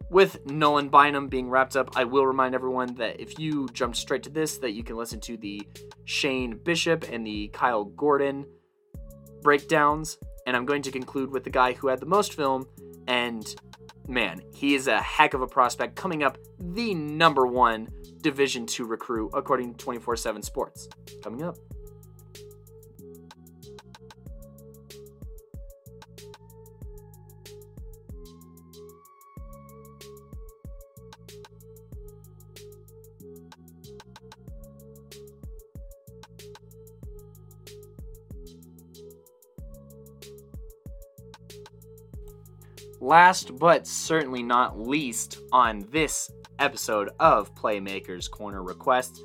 [0.10, 4.24] with Nolan Bynum being wrapped up, I will remind everyone that if you jumped straight
[4.24, 5.67] to this, that you can listen to the
[6.06, 8.45] Shane Bishop and the Kyle Gordon
[9.41, 10.17] breakdowns.
[10.48, 12.65] And I'm going to conclude with the guy who had the most film.
[13.08, 13.45] And
[14.08, 17.89] man, he is a heck of a prospect coming up the number one
[18.22, 20.88] Division two recruit according to 247Sports.
[21.24, 21.58] Coming up.
[43.10, 49.24] Last but certainly not least, on this episode of Playmakers Corner Request,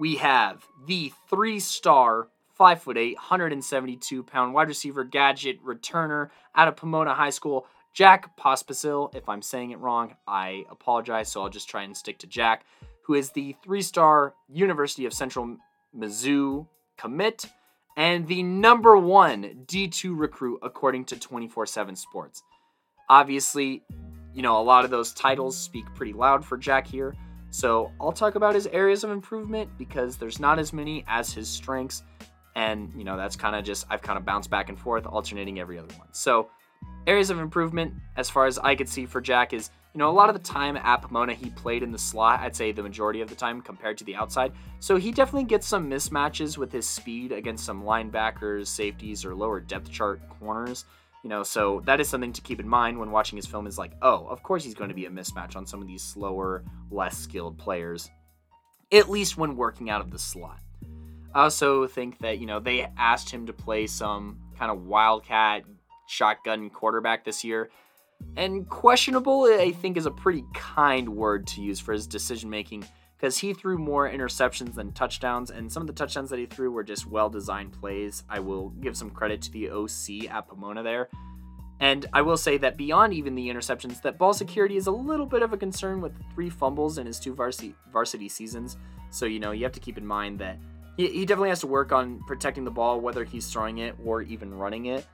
[0.00, 7.12] we have the three star, 5'8, 172 pound wide receiver gadget returner out of Pomona
[7.12, 9.14] High School, Jack Pospisil.
[9.14, 12.64] If I'm saying it wrong, I apologize, so I'll just try and stick to Jack,
[13.02, 15.58] who is the three star University of Central
[15.94, 17.44] Mizzou commit
[17.94, 22.40] and the number one D2 recruit according to 247Sports.
[23.10, 23.82] Obviously,
[24.34, 27.14] you know, a lot of those titles speak pretty loud for Jack here.
[27.50, 31.48] So I'll talk about his areas of improvement because there's not as many as his
[31.48, 32.02] strengths.
[32.54, 35.60] And, you know, that's kind of just, I've kind of bounced back and forth, alternating
[35.60, 36.08] every other one.
[36.12, 36.50] So,
[37.06, 40.12] areas of improvement, as far as I could see for Jack, is, you know, a
[40.12, 43.20] lot of the time at Pomona, he played in the slot, I'd say the majority
[43.20, 44.52] of the time compared to the outside.
[44.80, 49.60] So, he definitely gets some mismatches with his speed against some linebackers, safeties, or lower
[49.60, 50.84] depth chart corners.
[51.24, 53.76] You know, so that is something to keep in mind when watching his film is
[53.76, 56.64] like, oh, of course he's going to be a mismatch on some of these slower,
[56.90, 58.08] less skilled players,
[58.92, 60.60] at least when working out of the slot.
[61.34, 65.64] I also think that, you know, they asked him to play some kind of wildcat
[66.06, 67.68] shotgun quarterback this year.
[68.36, 72.84] And questionable, I think, is a pretty kind word to use for his decision making
[73.18, 76.70] because he threw more interceptions than touchdowns, and some of the touchdowns that he threw
[76.70, 78.22] were just well designed plays.
[78.28, 81.08] I will give some credit to the OC at Pomona there.
[81.80, 85.26] And I will say that beyond even the interceptions, that ball security is a little
[85.26, 88.76] bit of a concern with three fumbles in his two varsity, varsity seasons.
[89.10, 90.58] So, you know, you have to keep in mind that
[90.96, 94.22] he, he definitely has to work on protecting the ball, whether he's throwing it or
[94.22, 95.06] even running it.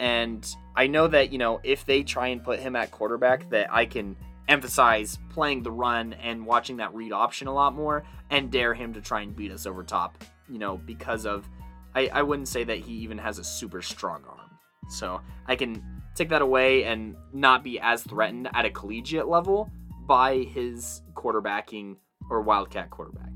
[0.00, 0.44] And
[0.74, 3.86] I know that, you know, if they try and put him at quarterback, that I
[3.86, 4.16] can
[4.48, 8.92] emphasize playing the run and watching that read option a lot more and dare him
[8.94, 11.48] to try and beat us over top, you know, because of
[11.94, 14.50] I, I wouldn't say that he even has a super strong arm.
[14.88, 15.82] So I can
[16.14, 19.70] take that away and not be as threatened at a collegiate level
[20.06, 21.96] by his quarterbacking
[22.30, 23.30] or wildcat quarterback.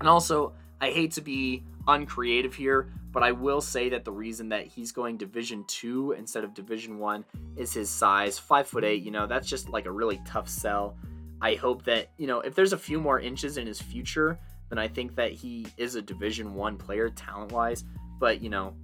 [0.00, 4.48] And also, I hate to be uncreative here, but I will say that the reason
[4.48, 7.24] that he's going Division Two instead of Division One
[7.56, 9.04] is his size, five foot eight.
[9.04, 10.96] You know, that's just like a really tough sell.
[11.40, 14.38] I hope that you know if there's a few more inches in his future,
[14.68, 17.84] then I think that he is a Division One player talent wise.
[18.18, 18.74] But you know,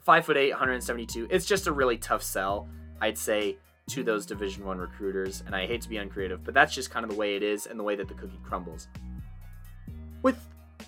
[0.00, 1.28] five foot eight, 172.
[1.30, 2.66] It's just a really tough sell,
[3.02, 3.58] I'd say,
[3.90, 5.42] to those Division One recruiters.
[5.44, 7.66] And I hate to be uncreative, but that's just kind of the way it is
[7.66, 8.88] and the way that the cookie crumbles.
[10.22, 10.38] With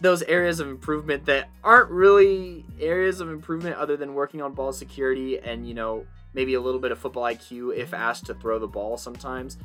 [0.01, 4.73] those areas of improvement that aren't really areas of improvement other than working on ball
[4.73, 7.95] security and you know maybe a little bit of football IQ if mm-hmm.
[7.95, 9.59] asked to throw the ball sometimes.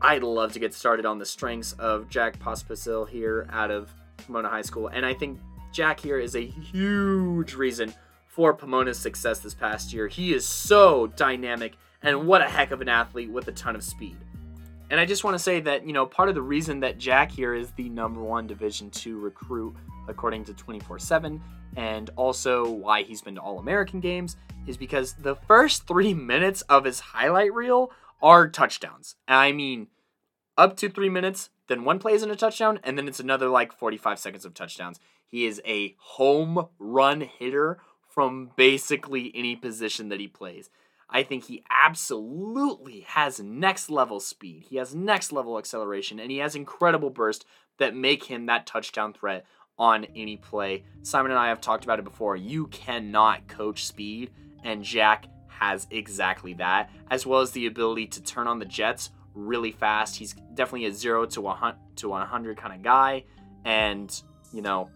[0.00, 4.48] I'd love to get started on the strengths of Jack Pospisil here out of Pomona
[4.48, 4.88] High School.
[4.88, 5.38] And I think
[5.72, 7.94] Jack here is a huge reason
[8.26, 10.08] for Pomona's success this past year.
[10.08, 13.82] He is so dynamic and what a heck of an athlete with a ton of
[13.82, 14.16] speed.
[14.90, 17.30] And I just want to say that, you know, part of the reason that Jack
[17.30, 19.74] here is the number one Division two recruit
[20.08, 21.40] according to 24 7,
[21.76, 26.62] and also why he's been to All American games, is because the first three minutes
[26.62, 27.90] of his highlight reel
[28.22, 29.16] are touchdowns.
[29.26, 29.88] I mean,
[30.56, 33.72] up to three minutes, then one plays in a touchdown, and then it's another like
[33.72, 35.00] 45 seconds of touchdowns.
[35.26, 37.78] He is a home run hitter
[38.08, 40.70] from basically any position that he plays.
[41.08, 44.64] I think he absolutely has next level speed.
[44.68, 47.44] He has next level acceleration and he has incredible burst
[47.78, 49.44] that make him that touchdown threat
[49.78, 50.84] on any play.
[51.02, 52.36] Simon and I have talked about it before.
[52.36, 54.30] You cannot coach speed,
[54.62, 59.10] and Jack has exactly that, as well as the ability to turn on the jets
[59.34, 60.16] really fast.
[60.16, 63.24] He's definitely a 0 to 100 to 100 kind of guy
[63.64, 64.90] and, you know,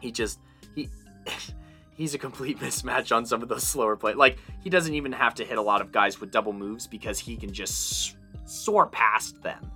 [0.00, 0.38] he just
[0.74, 0.88] he
[2.00, 4.14] he's a complete mismatch on some of those slower play.
[4.14, 7.18] Like he doesn't even have to hit a lot of guys with double moves because
[7.18, 9.70] he can just soar past them,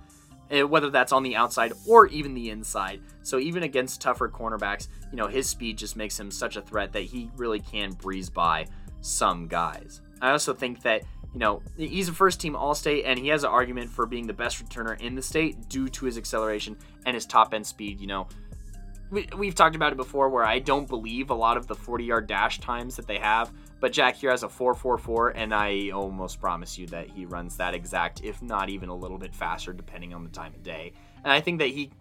[0.49, 3.01] eh, whether that's on the outside or even the inside.
[3.21, 6.91] So even against tougher cornerbacks, you know his speed just makes him such a threat
[6.93, 8.65] that he really can breeze by
[9.01, 10.01] some guys.
[10.19, 11.03] I also think that
[11.35, 14.25] you know, he's a first team All State, and he has an argument for being
[14.25, 17.99] the best returner in the state due to his acceleration and his top end speed.
[17.99, 18.27] You know,
[19.15, 22.03] we, we've talked about it before where I don't believe a lot of the 40
[22.03, 26.41] yard dash times that they have, but Jack here has a 444, and I almost
[26.41, 30.13] promise you that he runs that exact, if not even a little bit faster, depending
[30.13, 30.91] on the time of day.
[31.23, 31.91] And I think that he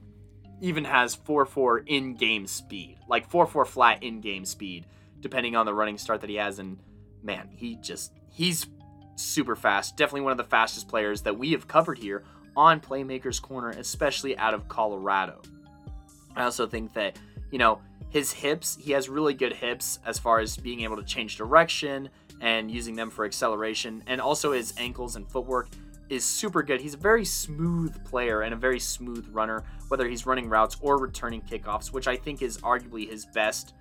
[0.61, 4.87] even has 4-4 in game speed, like 4-4 flat in game speed,
[5.21, 6.59] depending on the running start that he has.
[6.59, 6.79] And
[7.23, 8.67] man, he just he's
[9.15, 9.97] super fast.
[9.97, 12.25] Definitely one of the fastest players that we have covered here
[12.57, 15.43] on Playmakers Corner, especially out of Colorado.
[16.37, 17.16] I also think that,
[17.51, 17.80] you know,
[18.11, 22.09] his hips, he has really good hips as far as being able to change direction
[22.41, 24.03] and using them for acceleration.
[24.07, 25.68] And also his ankles and footwork
[26.09, 26.80] is super good.
[26.80, 30.99] He's a very smooth player and a very smooth runner, whether he's running routes or
[30.99, 33.74] returning kickoffs, which I think is arguably his best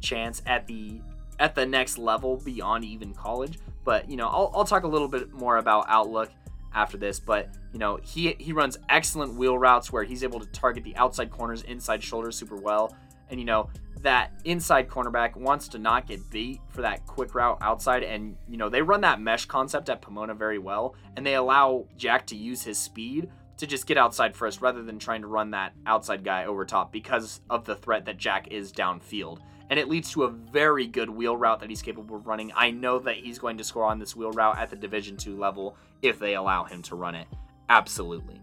[0.00, 1.00] chance at the
[1.40, 3.58] at the next level beyond even college.
[3.84, 6.30] But you know, I'll, I'll talk a little bit more about outlook
[6.74, 10.46] after this, but you know, he he runs excellent wheel routes where he's able to
[10.46, 12.94] target the outside corners, inside shoulders super well.
[13.30, 13.70] And you know,
[14.02, 18.56] that inside cornerback wants to not get beat for that quick route outside and you
[18.56, 22.36] know, they run that mesh concept at Pomona very well and they allow Jack to
[22.36, 26.22] use his speed to just get outside first rather than trying to run that outside
[26.22, 29.40] guy over top because of the threat that Jack is downfield
[29.70, 32.52] and it leads to a very good wheel route that he's capable of running.
[32.56, 35.36] I know that he's going to score on this wheel route at the Division two
[35.36, 37.26] level if they allow him to run it.
[37.68, 38.40] Absolutely.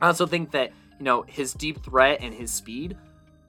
[0.00, 2.96] I also think that, you know, his deep threat and his speed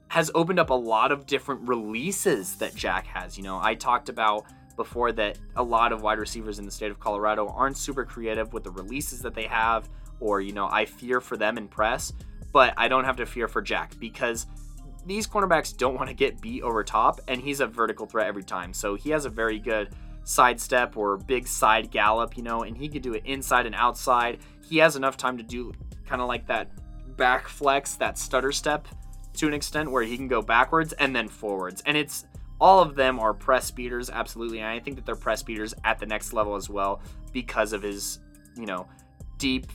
[0.10, 3.38] has opened up a lot of different releases that Jack has.
[3.38, 4.46] You know, I talked about
[4.76, 8.52] before that a lot of wide receivers in the state of Colorado aren't super creative
[8.54, 9.88] with the releases that they have,
[10.20, 12.12] or, you know, I fear for them in press,
[12.52, 14.48] but I don't have to fear for Jack because
[15.06, 18.44] these cornerbacks don't want to get beat over top, and he's a vertical threat every
[18.44, 18.74] time.
[18.74, 19.90] So he has a very good
[20.24, 24.40] sidestep or big side gallop, you know, and he can do it inside and outside.
[24.68, 25.74] He has enough time to do
[26.06, 26.70] kind of like that
[27.18, 28.88] back flex, that stutter step
[29.34, 31.82] to an extent where he can go backwards and then forwards.
[31.86, 32.26] And it's
[32.62, 34.60] all of them are press beaters, absolutely.
[34.60, 37.82] And I think that they're press beaters at the next level as well because of
[37.82, 38.20] his,
[38.56, 38.88] you know,
[39.38, 39.68] deep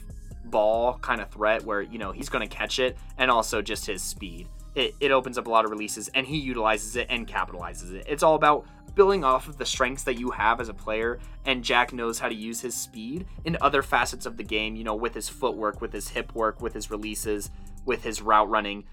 [0.46, 3.86] ball kind of threat where, you know, he's going to catch it and also just
[3.86, 7.26] his speed it, it opens up a lot of releases and he utilizes it and
[7.26, 8.06] capitalizes it.
[8.08, 11.64] It's all about building off of the strengths that you have as a player and
[11.64, 14.94] Jack knows how to use his speed in other facets of the game, you know,
[14.94, 17.50] with his footwork, with his hip work, with his releases,
[17.84, 18.84] with his route running.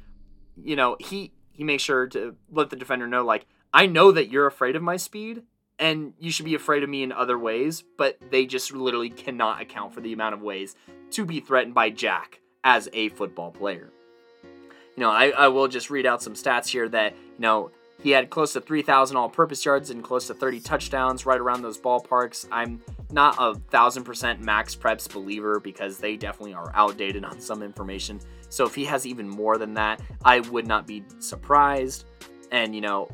[0.61, 4.29] You know, he he makes sure to let the defender know like I know that
[4.29, 5.43] you're afraid of my speed
[5.79, 9.61] and you should be afraid of me in other ways, but they just literally cannot
[9.61, 10.75] account for the amount of ways
[11.11, 13.91] to be threatened by Jack as a football player
[14.95, 17.71] you know, I, I will just read out some stats here that, you know,
[18.01, 21.61] he had close to 3,000 all purpose yards and close to 30 touchdowns right around
[21.61, 22.47] those ballparks.
[22.51, 22.81] I'm
[23.11, 28.19] not a thousand percent MaxPreps believer because they definitely are outdated on some information.
[28.49, 32.05] So if he has even more than that, I would not be surprised.
[32.51, 33.07] And, you know,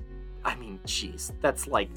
[0.46, 1.90] I mean, jeez, that's like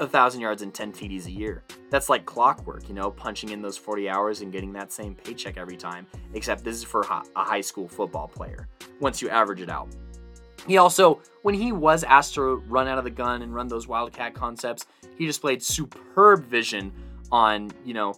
[0.00, 1.62] a thousand yards and 10 TDs a year.
[1.90, 5.58] That's like clockwork, you know, punching in those 40 hours and getting that same paycheck
[5.58, 8.68] every time, except this is for a high school football player
[9.00, 9.88] once you average it out.
[10.66, 13.86] He also, when he was asked to run out of the gun and run those
[13.86, 14.86] Wildcat concepts,
[15.16, 16.92] he displayed superb vision
[17.30, 18.14] on, you know,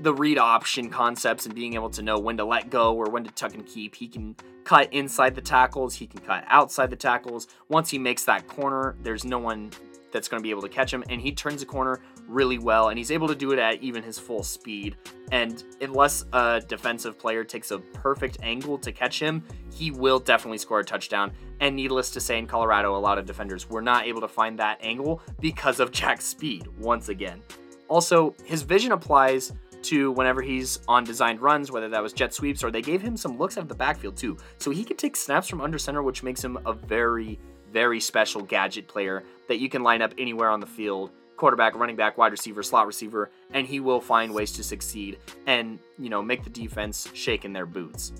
[0.00, 3.22] the read option concepts and being able to know when to let go or when
[3.24, 3.94] to tuck and keep.
[3.94, 7.46] He can cut inside the tackles, he can cut outside the tackles.
[7.68, 9.70] Once he makes that corner, there's no one
[10.12, 12.88] that's going to be able to catch him and he turns the corner really well
[12.88, 14.96] and he's able to do it at even his full speed.
[15.30, 19.42] And unless a defensive player takes a perfect angle to catch him
[19.72, 21.32] he will definitely score a touchdown.
[21.60, 24.58] And needless to say in Colorado a lot of defenders were not able to find
[24.58, 27.42] that angle because of Jack's speed once again.
[27.88, 29.52] Also his vision applies
[29.82, 33.16] to whenever he's on designed runs, whether that was jet sweeps or they gave him
[33.16, 34.36] some looks out of the backfield too.
[34.58, 37.38] So he can take snaps from under center, which makes him a very,
[37.72, 41.10] very special gadget player that you can line up anywhere on the field
[41.42, 45.18] quarterback, running back, wide receiver, slot receiver, and he will find ways to succeed
[45.48, 48.12] and, you know, make the defense shake in their boots.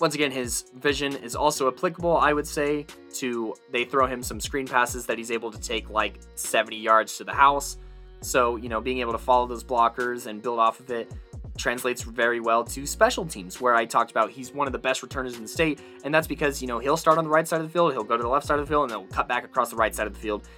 [0.00, 2.86] Once again, his vision is also applicable, I would say,
[3.16, 7.18] to they throw him some screen passes that he's able to take like 70 yards
[7.18, 7.76] to the house.
[8.22, 11.12] So, you know, being able to follow those blockers and build off of it
[11.58, 15.02] translates very well to special teams, where I talked about he's one of the best
[15.02, 15.78] returners in the state.
[16.04, 18.02] And that's because, you know, he'll start on the right side of the field, he'll
[18.02, 19.76] go to the left side of the field, and then he'll cut back across the
[19.76, 20.48] right side of the field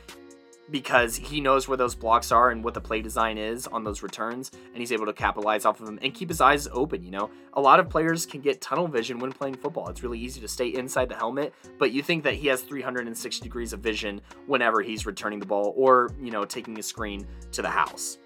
[0.71, 4.03] because he knows where those blocks are and what the play design is on those
[4.03, 7.11] returns and he's able to capitalize off of them and keep his eyes open you
[7.11, 7.31] know?
[7.55, 9.89] A lot of players can get tunnel vision when playing football.
[9.89, 13.43] It's really easy to stay inside the helmet but you think that he has 360
[13.43, 17.63] degrees of vision whenever he's returning the ball or you know taking a screen to
[17.63, 18.19] the house.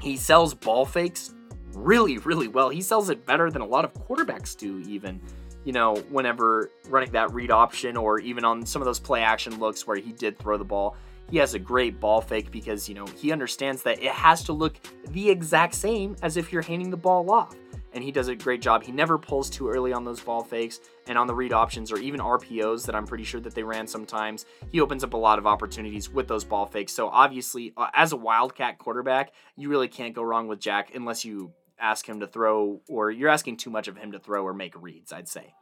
[0.00, 1.34] He sells ball fakes
[1.74, 2.68] really really well.
[2.70, 5.20] He sells it better than a lot of quarterbacks do even
[5.64, 9.58] you know, whenever running that read option or even on some of those play action
[9.58, 10.96] looks where he did throw the ball
[11.30, 14.52] he has a great ball fake because, you know, he understands that it has to
[14.52, 14.76] look
[15.08, 17.54] the exact same as if you're handing the ball off.
[17.94, 18.82] And he does a great job.
[18.82, 21.98] He never pulls too early on those ball fakes and on the read options or
[21.98, 24.46] even RPOs that I'm pretty sure that they ran sometimes.
[24.70, 26.92] He opens up a lot of opportunities with those ball fakes.
[26.92, 31.24] So obviously, uh, as a Wildcat quarterback, you really can't go wrong with Jack unless
[31.24, 34.54] you ask him to throw or you're asking too much of him to throw or
[34.54, 35.54] make reads, I'd say.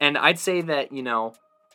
[0.00, 1.32] And I'd say that, you know,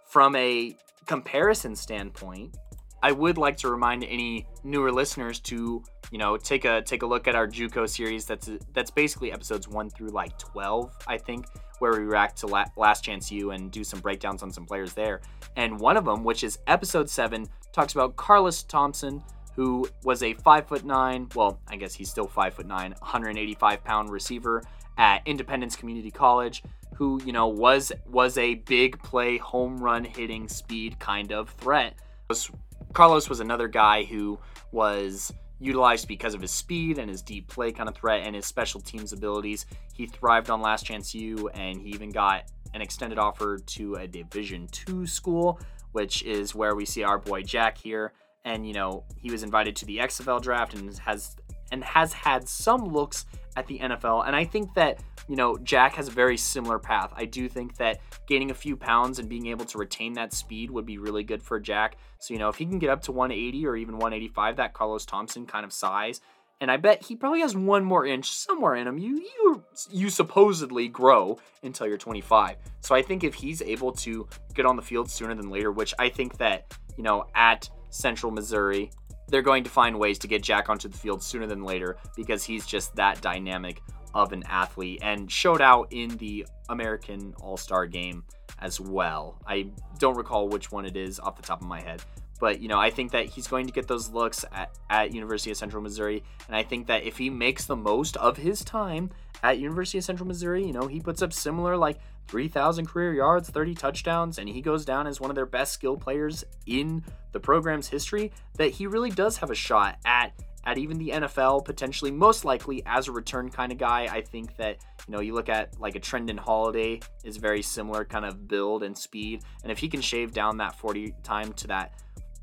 [0.10, 0.76] from a
[1.06, 2.56] comparison standpoint,
[3.02, 7.06] I would like to remind any newer listeners to, you know, take a take a
[7.06, 8.26] look at our JUCO series.
[8.26, 11.46] That's that's basically episodes one through like twelve, I think,
[11.80, 14.94] where we react to La- Last Chance U and do some breakdowns on some players
[14.94, 15.22] there.
[15.56, 19.24] And one of them, which is episode seven, talks about Carlos Thompson,
[19.56, 21.28] who was a five foot nine.
[21.36, 24.64] Well, I guess he's still five foot nine, 185 pound receiver
[24.98, 26.64] at Independence Community College.
[26.96, 31.96] Who you know was was a big play home run hitting speed kind of threat.
[32.28, 32.52] Was
[32.94, 34.40] Carlos was another guy who
[34.72, 38.46] was utilized because of his speed and his deep play kind of threat and his
[38.46, 39.66] special teams abilities.
[39.94, 44.08] He thrived on Last Chance U, and he even got an extended offer to a
[44.08, 45.60] Division two school,
[45.92, 48.14] which is where we see our boy Jack here.
[48.46, 51.36] And you know he was invited to the XFL draft and has
[51.72, 53.26] and has had some looks
[53.60, 54.26] at the NFL.
[54.26, 57.12] And I think that, you know, Jack has a very similar path.
[57.16, 60.72] I do think that gaining a few pounds and being able to retain that speed
[60.72, 61.98] would be really good for Jack.
[62.20, 65.06] So, you know, if he can get up to 180 or even 185, that Carlos
[65.06, 66.22] Thompson kind of size,
[66.62, 68.98] and I bet he probably has one more inch somewhere in him.
[68.98, 72.58] You you you supposedly grow until you're 25.
[72.82, 75.94] So I think if he's able to get on the field sooner than later, which
[75.98, 78.92] I think that you know at Central Missouri
[79.30, 82.44] they're going to find ways to get Jack onto the field sooner than later because
[82.44, 83.82] he's just that dynamic
[84.14, 88.24] of an athlete and showed out in the American All Star game
[88.60, 89.40] as well.
[89.48, 89.70] I
[90.00, 92.02] don't recall which one it is off the top of my head,
[92.40, 95.52] but you know, I think that he's going to get those looks at, at University
[95.52, 99.12] of Central Missouri, and I think that if he makes the most of his time
[99.44, 103.50] at University of Central Missouri, you know, he puts up similar like 3,000 career yards,
[103.50, 107.40] 30 touchdowns, and he goes down as one of their best skill players in the
[107.40, 110.34] program's history, that he really does have a shot at
[110.66, 114.08] at even the NFL, potentially most likely as a return kind of guy.
[114.12, 114.78] I think that,
[115.08, 118.84] you know, you look at like a Trindon Holliday is very similar kind of build
[118.84, 119.42] and speed.
[119.64, 121.94] And if he can shave down that 40 time to that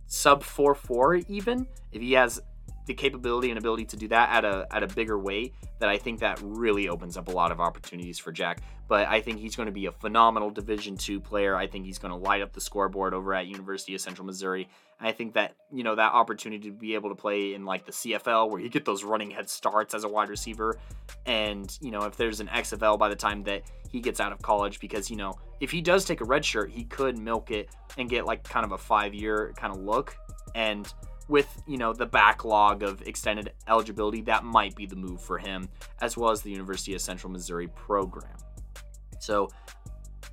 [0.06, 2.40] sub 4-4 even, if he has
[2.86, 5.98] the capability and ability to do that at a at a bigger weight that I
[5.98, 8.62] think that really opens up a lot of opportunities for Jack.
[8.88, 11.56] But I think he's going to be a phenomenal Division two player.
[11.56, 14.68] I think he's going to light up the scoreboard over at University of Central Missouri.
[15.00, 17.84] And I think that you know that opportunity to be able to play in like
[17.84, 20.78] the CFL where you get those running head starts as a wide receiver,
[21.26, 24.40] and you know if there's an XFL by the time that he gets out of
[24.40, 27.68] college, because you know if he does take a red shirt, he could milk it
[27.98, 30.16] and get like kind of a five year kind of look
[30.54, 30.92] and
[31.28, 35.68] with you know the backlog of extended eligibility that might be the move for him
[36.00, 38.36] as well as the university of central missouri program
[39.18, 39.48] so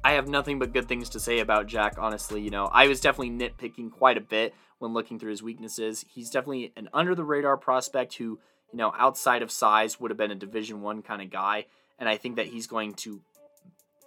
[0.03, 3.01] i have nothing but good things to say about jack honestly you know i was
[3.01, 6.03] definitely nitpicking quite a bit when looking through his weaknesses.
[6.09, 8.37] He's definitely an under the radar prospect who,
[8.69, 11.67] you know, outside of size would have been a Division 1 kind of guy,
[11.97, 13.21] and I think that he's going to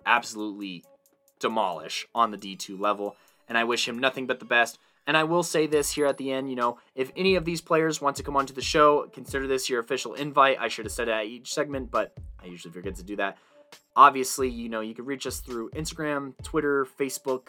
[0.04, 0.84] absolutely
[1.40, 3.16] demolish on the D2 level,
[3.48, 4.78] and I wish him nothing but the best.
[5.06, 7.60] And I will say this here at the end, you know, if any of these
[7.60, 10.58] players want to come onto the show, consider this your official invite.
[10.60, 13.38] I should have said it at each segment, but I usually forget to do that.
[13.94, 17.48] Obviously, you know, you can reach us through Instagram, Twitter, Facebook,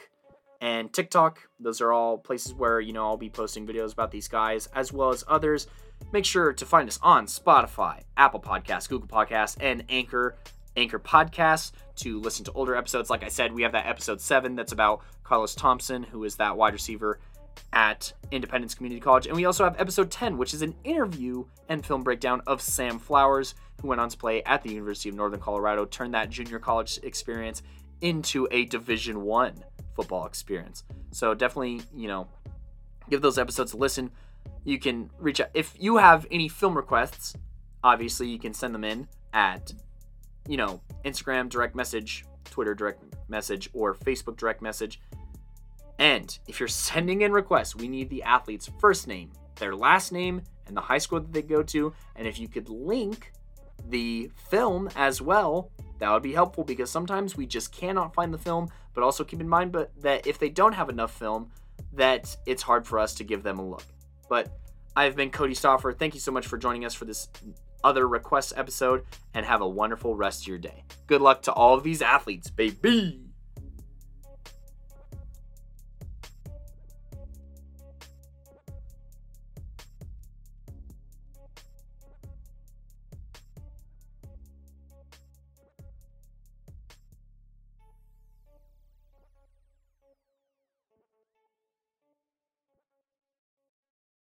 [0.62, 1.40] and TikTok.
[1.60, 4.94] Those are all places where, you know, I'll be posting videos about these guys as
[4.94, 5.68] well as others.
[6.14, 10.36] Make sure to find us on Spotify, Apple Podcasts, Google Podcasts, and Anchor.
[10.76, 13.10] Anchor Podcasts to listen to older episodes.
[13.10, 16.56] Like I said, we have that episode seven that's about Carlos Thompson, who is that
[16.56, 17.20] wide receiver
[17.74, 19.28] at Independence Community College.
[19.28, 23.00] And we also have episode 10, which is an interview and film breakdown of Sam
[23.00, 26.60] Flowers, who went on to play at the University of Northern Colorado, turned that junior
[26.60, 27.62] college experience
[28.02, 29.64] into a Division One
[29.96, 30.84] football experience.
[31.12, 32.28] So definitely, you know,
[33.10, 34.12] give those episodes a listen.
[34.64, 37.36] You can reach out if you have any film requests.
[37.84, 39.74] Obviously, you can send them in at,
[40.48, 45.00] you know, Instagram direct message, Twitter direct message, or Facebook direct message.
[46.00, 50.42] And if you're sending in requests, we need the athlete's first name, their last name,
[50.68, 51.94] and the high school that they go to.
[52.16, 53.32] And if you could link
[53.90, 58.38] the film as well, that would be helpful because sometimes we just cannot find the
[58.38, 58.70] film.
[58.94, 61.50] But also keep in mind but that if they don't have enough film,
[61.94, 63.86] that it's hard for us to give them a look.
[64.30, 64.50] But
[64.96, 65.98] I've been Cody Stoffer.
[65.98, 67.30] Thank you so much for joining us for this
[67.84, 70.84] other request episode and have a wonderful rest of your day.
[71.06, 73.27] Good luck to all of these athletes, baby.